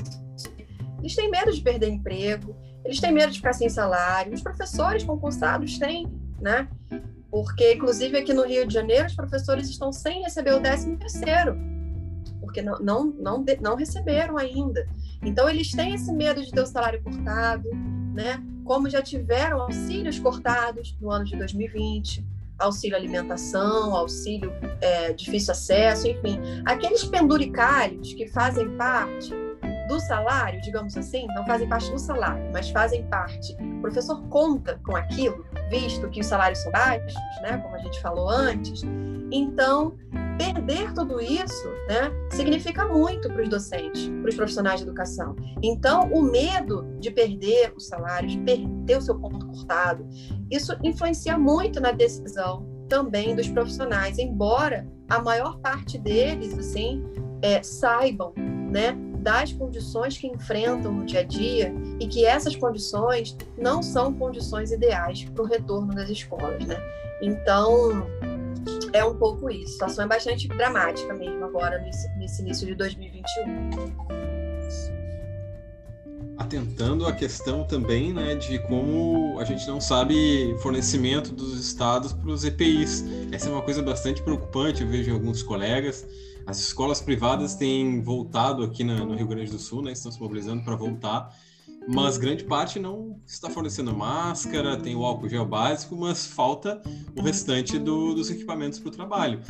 [1.00, 4.32] eles têm medo de perder emprego, eles têm medo de ficar sem salário.
[4.32, 6.06] Os professores concursados têm,
[6.40, 6.68] né?
[7.30, 11.56] Porque, inclusive, aqui no Rio de Janeiro, os professores estão sem receber o 13 terceiro,
[12.40, 14.87] porque não, não, não, não receberam ainda.
[15.22, 17.68] Então, eles têm esse medo de ter o salário cortado,
[18.14, 18.42] né?
[18.68, 22.22] Como já tiveram auxílios cortados no ano de 2020,
[22.59, 24.52] auxílio alimentação, auxílio
[24.83, 29.33] é, difícil acesso, enfim, aqueles penduricários que fazem parte
[29.88, 33.57] do salário, digamos assim, não fazem parte do salário, mas fazem parte.
[33.79, 38.01] O professor conta com aquilo, visto que os salários são baixos, né, como a gente
[38.01, 38.83] falou antes.
[39.33, 39.96] Então,
[40.38, 45.35] perder tudo isso, né, significa muito para os docentes, para os profissionais de educação.
[45.62, 50.07] Então, o medo de perder o salário, de perder o seu ponto cortado,
[50.51, 57.05] isso influencia muito na decisão também dos profissionais, embora a maior parte deles, assim,
[57.42, 58.33] é, saibam,
[58.70, 64.14] né, das condições que enfrentam no dia a dia e que essas condições não são
[64.14, 66.76] condições ideais para o retorno das escolas, né?
[67.20, 68.07] Então,
[68.92, 69.66] é um pouco isso.
[69.66, 74.18] A situação é bastante dramática mesmo agora, nesse, nesse início de 2021
[76.38, 82.31] atentando a questão também né, de como a gente não sabe fornecimento dos estados para
[82.31, 83.04] os EPIs.
[83.33, 86.07] Essa é uma coisa bastante preocupante, eu vejo alguns colegas.
[86.48, 90.18] As escolas privadas têm voltado aqui na, no Rio Grande do Sul, né, estão se
[90.18, 91.30] mobilizando para voltar,
[91.87, 96.80] mas grande parte não está fornecendo máscara, tem o álcool gel básico, mas falta
[97.14, 99.42] o restante do, dos equipamentos para o trabalho.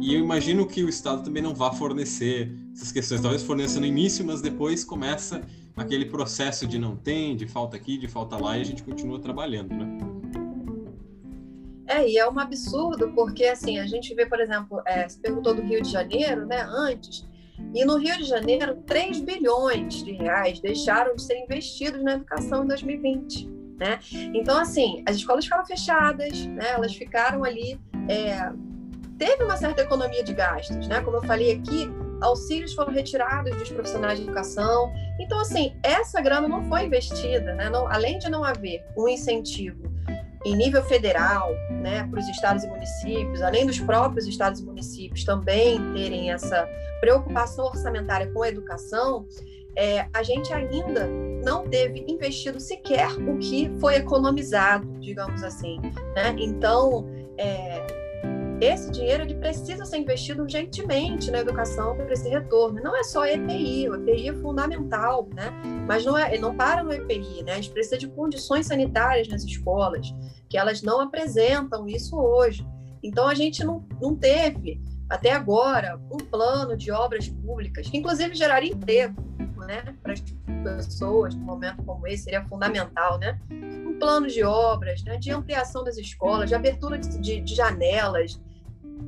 [0.00, 3.86] E eu imagino que o Estado também não vá fornecer essas questões, talvez forneça no
[3.86, 5.42] início, mas depois começa
[5.76, 9.18] aquele processo de não tem, de falta aqui, de falta lá, e a gente continua
[9.18, 10.13] trabalhando, né?
[11.86, 15.62] É, e é um absurdo, porque assim, a gente vê, por exemplo, é, perguntou do
[15.62, 17.26] Rio de Janeiro, né, antes,
[17.74, 22.64] e no Rio de Janeiro, 3 bilhões de reais deixaram de ser investidos na educação
[22.64, 23.48] em 2020.
[23.78, 23.98] Né?
[24.32, 26.70] Então, assim, as escolas ficaram fechadas, né?
[26.70, 27.80] elas ficaram ali.
[28.08, 28.52] É...
[29.18, 31.00] Teve uma certa economia de gastos, né?
[31.00, 31.88] Como eu falei aqui,
[32.20, 34.92] auxílios foram retirados dos profissionais de educação.
[35.20, 37.70] Então, assim, essa grana não foi investida, né?
[37.70, 39.93] Não, além de não haver um incentivo
[40.44, 45.24] em nível federal, né, para os estados e municípios, além dos próprios estados e municípios
[45.24, 46.68] também terem essa
[47.00, 49.26] preocupação orçamentária com a educação,
[49.76, 51.08] é, a gente ainda
[51.44, 55.80] não teve investido sequer o que foi economizado, digamos assim.
[56.14, 56.36] Né?
[56.38, 58.03] Então, é,
[58.60, 62.80] esse dinheiro ele precisa ser investido urgentemente na educação para esse retorno.
[62.80, 65.50] Não é só EPI, o EPI é fundamental, né?
[65.86, 67.52] Mas não é, não para no EPI, né?
[67.52, 70.14] A gente precisa de condições sanitárias nas escolas,
[70.48, 72.66] que elas não apresentam isso hoje.
[73.02, 78.34] Então a gente não, não teve até agora um plano de obras públicas que inclusive
[78.34, 79.22] geraria emprego,
[79.66, 79.94] né?
[80.02, 83.38] Para as pessoas num momento como esse seria fundamental, né?
[83.94, 85.16] Um plano de obras, né?
[85.16, 88.40] De ampliação das escolas, de abertura de, de, de janelas,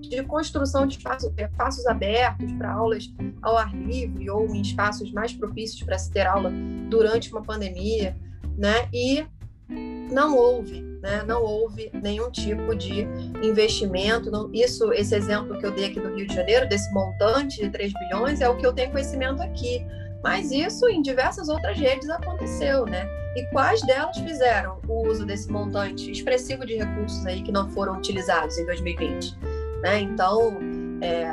[0.00, 5.32] de construção de espaços, espaços abertos para aulas ao ar livre ou em espaços mais
[5.32, 6.52] propícios para se ter aula
[6.88, 8.16] durante uma pandemia,
[8.56, 8.88] né?
[8.92, 9.26] E
[9.68, 11.24] não houve, né?
[11.26, 13.06] Não houve nenhum tipo de
[13.42, 14.30] investimento.
[14.30, 17.70] Não, isso, esse exemplo que eu dei aqui do Rio de Janeiro, desse montante de
[17.70, 19.84] 3 bilhões, é o que eu tenho conhecimento aqui.
[20.22, 23.08] Mas isso em diversas outras redes aconteceu, né?
[23.36, 27.98] E quais delas fizeram o uso desse montante expressivo de recursos aí que não foram
[27.98, 29.38] utilizados em 2020?
[29.82, 30.00] Né?
[30.00, 30.58] Então,
[31.02, 31.26] é,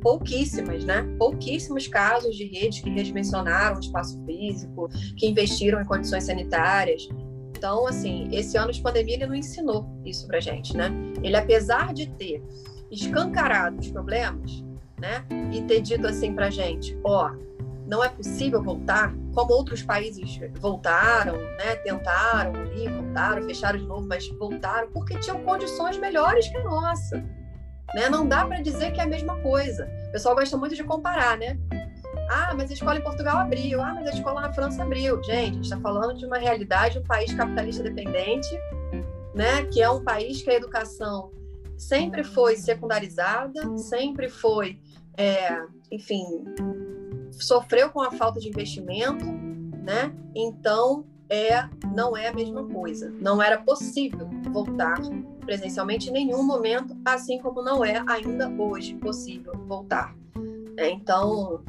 [0.00, 1.02] pouquíssimas, né?
[1.18, 7.08] Pouquíssimos casos de redes que redimensionaram o espaço físico, que investiram em condições sanitárias.
[7.56, 10.88] Então, assim, esse ano de pandemia ele não ensinou isso pra gente, né?
[11.20, 12.44] Ele, apesar de ter
[12.92, 14.62] escancarado os problemas,
[15.00, 15.24] né?
[15.52, 17.32] E ter dito assim pra gente, ó,
[17.86, 21.76] não é possível voltar, como outros países voltaram, né?
[21.76, 27.22] Tentaram ali, voltaram, fecharam de novo, mas voltaram porque tinham condições melhores que a nossa
[27.94, 28.08] né?
[28.08, 29.88] Não dá para dizer que é a mesma coisa.
[30.08, 31.58] O pessoal gosta muito de comparar, né?
[32.30, 33.80] Ah, mas a escola em Portugal abriu.
[33.80, 35.22] Ah, mas a escola na França abriu.
[35.22, 38.48] Gente, a gente está falando de uma realidade, um país capitalista dependente,
[39.34, 39.64] né?
[39.66, 41.30] Que é um país que a educação
[41.76, 44.80] sempre foi secundarizada, sempre foi,
[45.16, 46.44] é, enfim,
[47.38, 49.24] sofreu com a falta de investimento,
[49.82, 50.14] né?
[50.34, 53.10] Então, é, não é a mesma coisa.
[53.10, 55.00] Não era possível voltar
[55.44, 60.14] presencialmente em nenhum momento, assim como não é ainda hoje possível voltar.
[60.76, 61.62] É, então,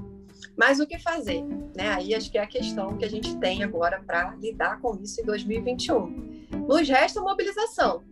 [0.57, 1.43] mas o que fazer?
[1.75, 1.89] Né?
[1.89, 5.21] Aí acho que é a questão que a gente tem agora para lidar com isso
[5.21, 6.47] em 2021.
[6.67, 8.03] Nos resta mobilização.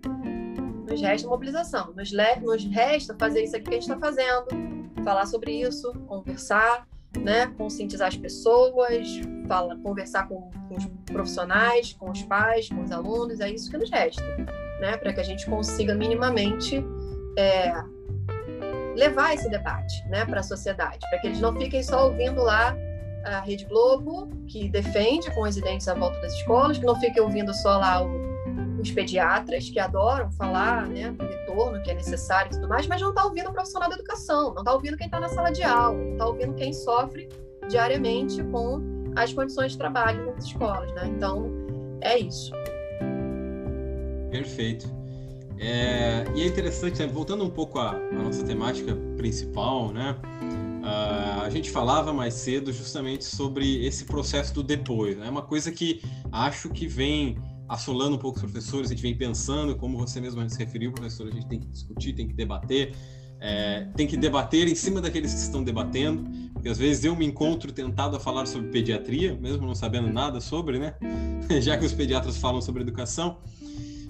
[0.87, 1.93] Nos resta mobilização.
[1.95, 4.47] Nos, nos resta fazer isso aqui que a gente está fazendo,
[5.03, 6.87] falar sobre isso, conversar,
[7.19, 7.47] né?
[7.57, 9.07] conscientizar as pessoas,
[9.47, 13.77] fala, conversar com, com os profissionais, com os pais, com os alunos, é isso que
[13.77, 14.23] nos resta
[14.83, 16.85] né, para que a gente consiga minimamente
[17.37, 17.73] é,
[18.95, 22.75] levar esse debate né, para a sociedade, para que eles não fiquem só ouvindo lá
[23.23, 27.17] a Rede Globo, que defende com os residentes a volta das escolas, que não fique
[27.21, 28.32] ouvindo só lá o,
[28.83, 33.01] os pediatras, que adoram falar né, do retorno que é necessário e tudo mais, mas
[33.01, 35.63] não está ouvindo o profissional da educação, não está ouvindo quem está na sala de
[35.63, 37.29] aula, não está ouvindo quem sofre
[37.69, 38.81] diariamente com
[39.15, 40.91] as condições de trabalho nas escolas.
[40.93, 41.13] Né?
[41.15, 41.51] Então,
[42.01, 42.51] é isso.
[44.29, 44.91] Perfeito.
[45.59, 47.07] É, e é interessante, né?
[47.07, 50.17] voltando um pouco à, à, nossa temática principal, né?
[50.83, 55.15] Uh, a gente falava mais cedo justamente sobre esse processo do depois.
[55.15, 55.29] É né?
[55.29, 57.37] uma coisa que acho que vem
[57.67, 61.27] assolando um pouco os professores, a gente vem pensando, como você mesmo se referiu, professor,
[61.27, 62.93] a gente tem que discutir, tem que debater,
[63.39, 67.25] é, tem que debater em cima daqueles que estão debatendo, porque às vezes eu me
[67.25, 70.95] encontro tentado a falar sobre pediatria, mesmo não sabendo nada sobre, né?
[71.61, 73.39] Já que os pediatras falam sobre educação.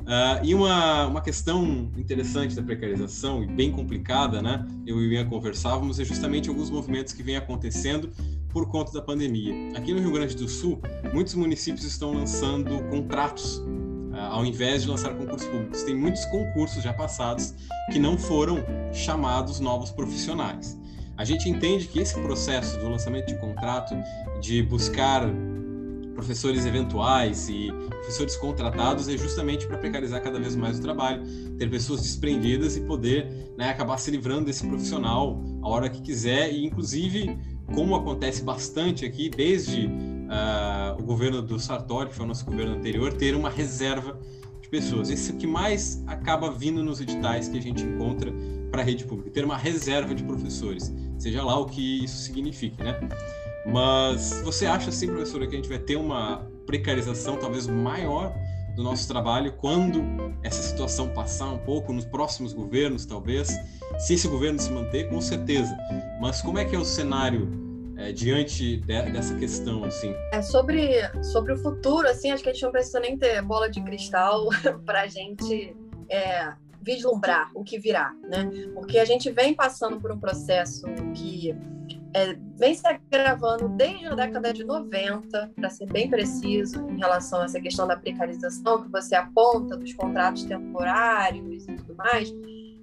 [0.03, 4.67] Uh, e uma, uma questão interessante da precarização e bem complicada, né?
[4.85, 8.11] Eu e o Ian conversávamos, é justamente alguns movimentos que vêm acontecendo
[8.53, 9.75] por conta da pandemia.
[9.75, 10.79] Aqui no Rio Grande do Sul,
[11.11, 15.81] muitos municípios estão lançando contratos uh, ao invés de lançar concursos públicos.
[15.81, 17.55] Tem muitos concursos já passados
[17.91, 20.79] que não foram chamados novos profissionais.
[21.17, 23.95] A gente entende que esse processo do lançamento de contrato,
[24.39, 25.27] de buscar
[26.13, 31.23] professores eventuais e professores contratados é justamente para precarizar cada vez mais o trabalho,
[31.57, 36.51] ter pessoas desprendidas e poder né, acabar se livrando desse profissional a hora que quiser
[36.53, 37.37] e inclusive
[37.67, 42.75] como acontece bastante aqui desde uh, o governo do Sartori, que foi o nosso governo
[42.75, 44.19] anterior, ter uma reserva
[44.61, 45.09] de pessoas.
[45.09, 48.33] Esse é que mais acaba vindo nos editais que a gente encontra
[48.71, 52.81] para a rede pública, ter uma reserva de professores, seja lá o que isso signifique,
[52.83, 52.99] né?
[53.65, 58.33] Mas você acha, assim, professora, que a gente vai ter uma precarização talvez maior
[58.75, 60.03] do nosso trabalho quando
[60.43, 63.49] essa situação passar um pouco nos próximos governos, talvez?
[63.99, 65.75] Se esse governo se manter, com certeza.
[66.19, 67.47] Mas como é que é o cenário
[67.97, 70.13] é, diante de, dessa questão, assim?
[70.31, 70.91] É sobre,
[71.23, 74.49] sobre o futuro, assim, acho que a gente não precisa nem ter bola de cristal
[74.85, 75.75] para a gente
[76.09, 78.49] é, vislumbrar o que virá, né?
[78.73, 81.55] Porque a gente vem passando por um processo que
[82.13, 87.41] é, vem se agravando desde a década de 90, para ser bem preciso, em relação
[87.41, 92.33] a essa questão da precarização que você aponta, dos contratos temporários e tudo mais.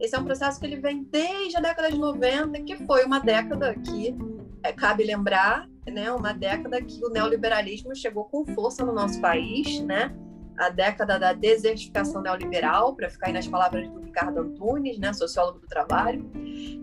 [0.01, 3.21] Esse é um processo que ele vem desde a década de 90, que foi uma
[3.21, 4.17] década que,
[4.63, 9.81] é, cabe lembrar, né, uma década que o neoliberalismo chegou com força no nosso país,
[9.81, 10.15] né?
[10.61, 15.59] A década da desertificação neoliberal, para ficar aí nas palavras do Ricardo Antunes, né, sociólogo
[15.59, 16.31] do trabalho,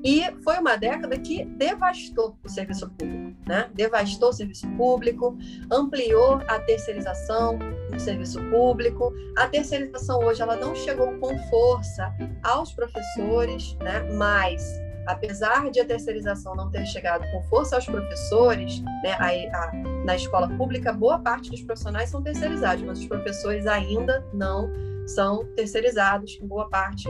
[0.03, 3.69] e foi uma década que devastou o serviço público, né?
[3.73, 5.37] devastou o serviço público,
[5.71, 7.59] ampliou a terceirização
[7.91, 9.13] do serviço público.
[9.37, 12.13] A terceirização hoje ela não chegou com força
[12.43, 14.01] aos professores, né?
[14.13, 14.63] mas
[15.07, 19.71] apesar de a terceirização não ter chegado com força aos professores, né, a, a,
[20.05, 24.69] na escola pública, boa parte dos profissionais são terceirizados, mas os professores ainda não
[25.07, 27.07] são terceirizados, em boa parte,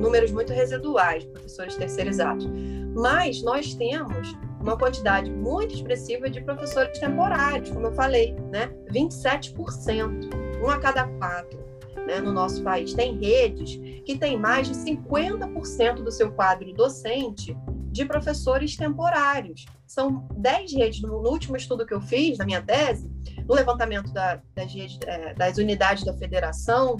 [0.00, 2.48] números muito residuais de professores terceirizados.
[2.94, 8.72] Mas nós temos uma quantidade muito expressiva de professores temporários, como eu falei, né?
[8.90, 10.30] 27%,
[10.62, 11.69] um a cada quatro
[12.10, 12.92] né, no nosso país.
[12.92, 17.56] Tem redes que têm mais de 50% do seu quadro docente
[17.92, 19.64] de professores temporários.
[19.86, 23.10] São 10 redes, no, último estudo que eu fiz, na minha tese,
[23.48, 26.96] no levantamento da, das, redes, é, das unidades da federação,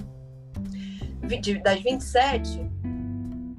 [1.41, 2.69] de, das 27,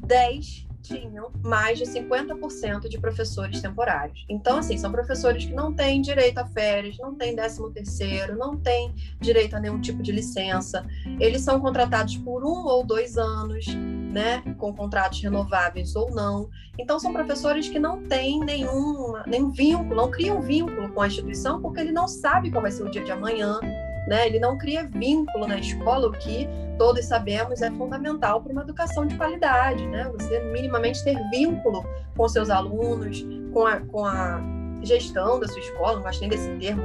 [0.06, 4.24] 10 tinham mais de 50% de professores temporários.
[4.28, 8.56] Então, assim, são professores que não têm direito a férias, não têm 13 terceiro, não
[8.56, 10.84] têm direito a nenhum tipo de licença.
[11.20, 13.66] Eles são contratados por um ou dois anos,
[14.12, 16.50] né, com contratos renováveis ou não.
[16.78, 21.60] Então, são professores que não têm nenhum, nenhum vínculo, não criam vínculo com a instituição,
[21.62, 23.60] porque ele não sabe qual vai ser o dia de amanhã,
[24.06, 24.26] né?
[24.26, 26.48] Ele não cria vínculo na escola, o que
[26.78, 30.10] todos sabemos é fundamental para uma educação de qualidade, né?
[30.12, 31.84] Você minimamente ter vínculo
[32.16, 34.40] com seus alunos, com a, com a
[34.82, 36.82] gestão da sua escola, não gosto nem desse termo,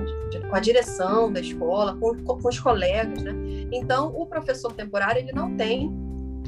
[0.49, 3.33] com a direção da escola, com, com os colegas, né?
[3.71, 5.91] Então, o professor temporário, ele não tem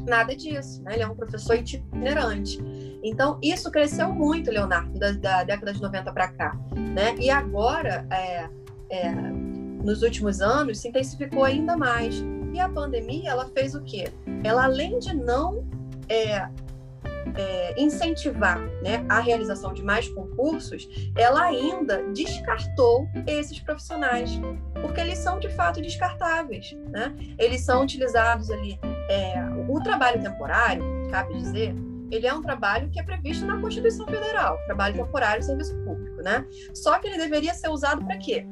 [0.08, 0.94] nada disso, né?
[0.94, 2.60] Ele é um professor itinerante.
[3.04, 7.16] Então, isso cresceu muito, Leonardo, da, da década de 90 para cá, né?
[7.18, 8.50] E agora, é,
[8.90, 9.14] é,
[9.84, 12.24] nos últimos anos, se intensificou ainda mais.
[12.54, 14.12] E a pandemia, ela fez o quê?
[14.44, 15.68] Ela, além de não
[16.08, 16.50] é,
[17.36, 24.32] é, incentivar né, a realização de mais concursos, ela ainda descartou esses profissionais,
[24.82, 26.76] porque eles são de fato descartáveis.
[26.90, 27.16] Né?
[27.38, 28.80] Eles são utilizados ali.
[29.10, 29.36] É,
[29.68, 31.76] o trabalho temporário, cabe dizer,
[32.12, 36.22] ele é um trabalho que é previsto na Constituição Federal, trabalho temporário e serviço público,
[36.24, 36.46] né?
[36.74, 38.48] Só que ele deveria ser usado para quê?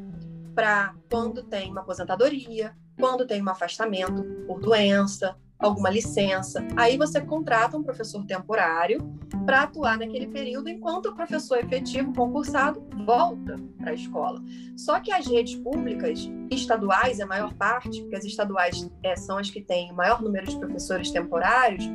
[0.58, 6.66] Para quando tem uma aposentadoria, quando tem um afastamento por doença, alguma licença.
[6.76, 8.98] Aí você contrata um professor temporário
[9.46, 14.42] para atuar naquele período enquanto o professor efetivo concursado volta para a escola.
[14.76, 19.52] Só que as redes públicas estaduais, a maior parte, porque as estaduais é, são as
[19.52, 21.86] que têm o maior número de professores temporários,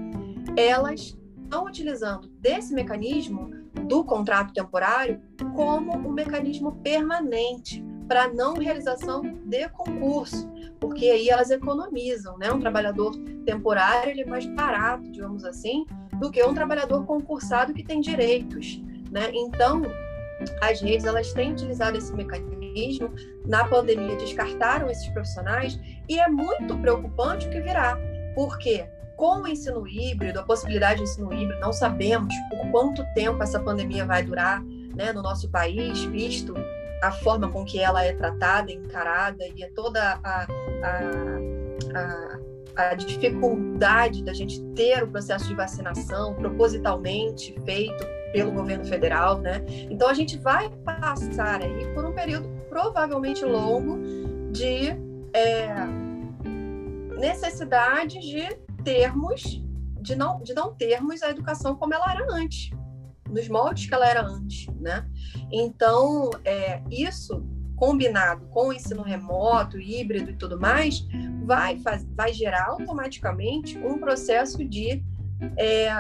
[0.57, 3.51] elas estão utilizando desse mecanismo
[3.89, 5.21] do contrato temporário
[5.57, 10.47] como um mecanismo permanente para não realização de concurso,
[10.79, 12.53] porque aí elas economizam, né?
[12.53, 15.87] Um trabalhador temporário ele é mais barato, digamos assim,
[16.21, 19.31] do que um trabalhador concursado que tem direitos, né?
[19.33, 19.81] Então,
[20.61, 23.15] as redes elas têm utilizado esse mecanismo.
[23.47, 27.97] Na pandemia descartaram esses profissionais e é muito preocupante o que virá,
[28.35, 28.87] porque
[29.17, 33.59] com o ensino híbrido, a possibilidade de ensino híbrido, não sabemos por quanto tempo essa
[33.59, 36.53] pandemia vai durar, né, no nosso país, visto
[37.03, 40.47] a forma com que ela é tratada, encarada e é toda a,
[40.85, 42.39] a,
[42.77, 49.39] a, a dificuldade da gente ter o processo de vacinação propositalmente feito pelo governo federal,
[49.39, 49.65] né?
[49.91, 53.99] Então a gente vai passar aí por um período provavelmente longo
[54.53, 54.91] de
[55.35, 55.75] é,
[57.19, 58.49] necessidade de
[58.85, 59.61] termos,
[60.01, 62.71] de não, de não termos a educação como ela era antes
[63.33, 65.07] nos moldes que ela era antes, né?
[65.51, 67.43] Então, é, isso
[67.77, 71.05] combinado com o ensino remoto, híbrido e tudo mais,
[71.45, 75.03] vai, faz, vai gerar automaticamente um processo de
[75.57, 75.91] é,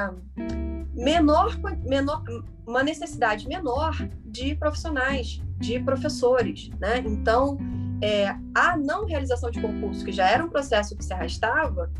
[0.94, 2.22] menor, menor,
[2.64, 6.98] uma necessidade menor de profissionais, de professores, né?
[6.98, 7.58] Então,
[8.00, 11.90] é, a não realização de concurso, que já era um processo que se arrastava,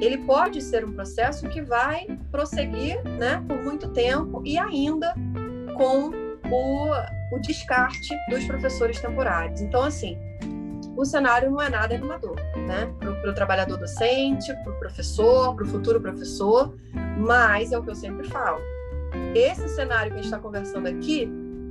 [0.00, 5.14] ele pode ser um processo que vai prosseguir né, por muito tempo e ainda
[5.76, 6.10] com
[6.50, 6.90] o,
[7.32, 9.60] o descarte dos professores temporários.
[9.60, 10.18] Então, assim,
[10.96, 12.86] o cenário não é nada animador, né?
[12.98, 16.74] Para o trabalhador docente, para o professor, para o futuro professor,
[17.18, 18.58] mas é o que eu sempre falo.
[19.34, 21.28] Esse cenário que a gente está conversando aqui,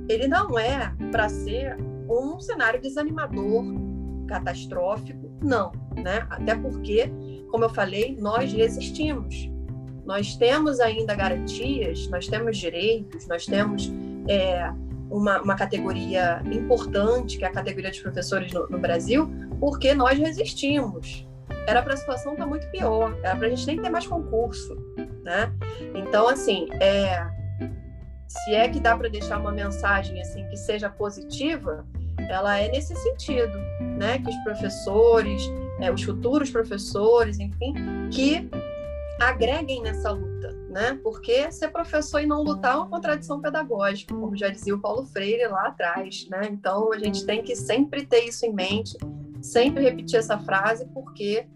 [0.08, 1.76] ele não é para ser
[2.08, 3.64] um cenário desanimador,
[4.28, 6.26] catastrófico, não, né?
[6.30, 7.10] Até porque
[7.50, 9.50] como eu falei, nós resistimos.
[10.04, 13.90] Nós temos ainda garantias, nós temos direitos, nós temos
[14.28, 14.70] é,
[15.10, 19.28] uma, uma, categoria importante, que é a categoria de professores no, no Brasil,
[19.58, 21.26] porque nós resistimos.
[21.66, 24.06] Era para a situação estar tá muito pior, era para a gente nem ter mais
[24.06, 24.76] concurso,
[25.24, 25.52] né?
[25.92, 27.26] Então, assim, é,
[28.28, 31.84] se é que dá para deixar uma mensagem assim que seja positiva,
[32.28, 33.58] ela é nesse sentido,
[33.98, 34.18] né?
[34.18, 35.42] Que os professores,
[35.80, 37.74] é, os futuros professores, enfim,
[38.10, 38.48] que
[39.20, 40.98] agreguem nessa luta, né?
[41.02, 45.04] Porque ser professor e não lutar é uma contradição pedagógica, como já dizia o Paulo
[45.06, 46.48] Freire lá atrás, né?
[46.50, 48.96] Então a gente tem que sempre ter isso em mente,
[49.40, 51.46] sempre repetir essa frase, porque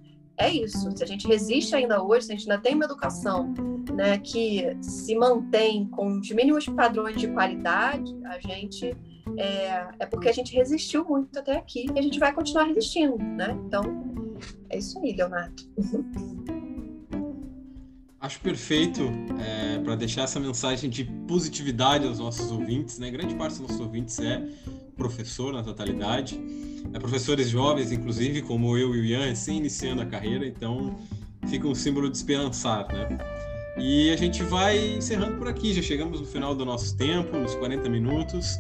[0.40, 0.90] é isso.
[0.96, 3.52] Se a gente resiste ainda hoje, se a gente ainda tem uma educação
[3.92, 8.96] né, que se mantém com os mínimos padrões de qualidade, a gente
[9.36, 13.16] é, é porque a gente resistiu muito até aqui e a gente vai continuar resistindo,
[13.18, 13.56] né?
[13.66, 14.36] Então,
[14.68, 15.62] é isso aí, Leonardo.
[18.20, 19.00] Acho perfeito
[19.40, 23.10] é, para deixar essa mensagem de positividade aos nossos ouvintes, né?
[23.10, 24.46] Grande parte dos nossos ouvintes é
[24.94, 26.38] professor na totalidade,
[26.92, 30.98] é professores jovens, inclusive, como eu e o Ian, assim, iniciando a carreira, então
[31.46, 33.18] fica um símbolo de esperançar, né?
[33.78, 37.54] E a gente vai encerrando por aqui, já chegamos no final do nosso tempo, nos
[37.54, 38.58] 40 minutos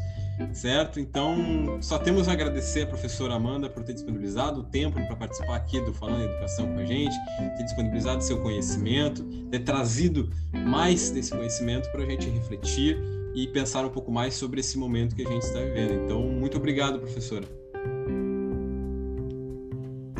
[0.52, 1.00] certo?
[1.00, 5.56] Então, só temos a agradecer a professora Amanda por ter disponibilizado o tempo para participar
[5.56, 7.14] aqui do Falando em Educação com a gente,
[7.56, 12.98] ter disponibilizado seu conhecimento, ter trazido mais desse conhecimento para a gente refletir
[13.34, 16.04] e pensar um pouco mais sobre esse momento que a gente está vivendo.
[16.04, 17.46] Então, muito obrigado, professora.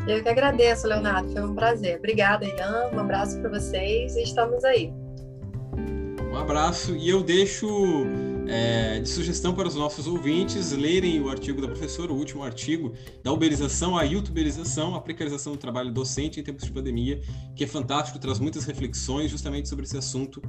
[0.06, 1.30] Eu que agradeço, Leonardo.
[1.32, 1.98] Foi um prazer.
[1.98, 2.90] Obrigada, Ian.
[2.92, 4.92] Um abraço para vocês e estamos aí.
[6.32, 7.66] Um abraço e eu deixo
[8.50, 12.92] é, de sugestão para os nossos ouvintes lerem o artigo da professora, o último artigo
[13.22, 17.20] da uberização à youtuberização, a precarização do trabalho docente em tempos de pandemia,
[17.54, 20.42] que é fantástico, traz muitas reflexões justamente sobre esse assunto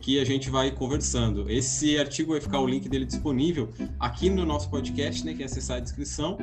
[0.00, 1.48] que a gente vai conversando.
[1.48, 5.32] Esse artigo vai ficar o link dele disponível aqui no nosso podcast, né?
[5.32, 6.36] Quem acessar a descrição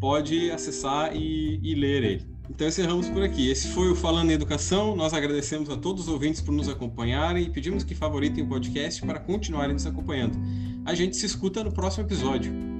[0.00, 2.35] pode acessar e, e ler ele.
[2.48, 3.50] Então encerramos por aqui.
[3.50, 4.94] Esse foi o Falando em Educação.
[4.94, 9.00] Nós agradecemos a todos os ouvintes por nos acompanharem e pedimos que favoritem o podcast
[9.02, 10.38] para continuarem nos acompanhando.
[10.84, 12.75] A gente se escuta no próximo episódio.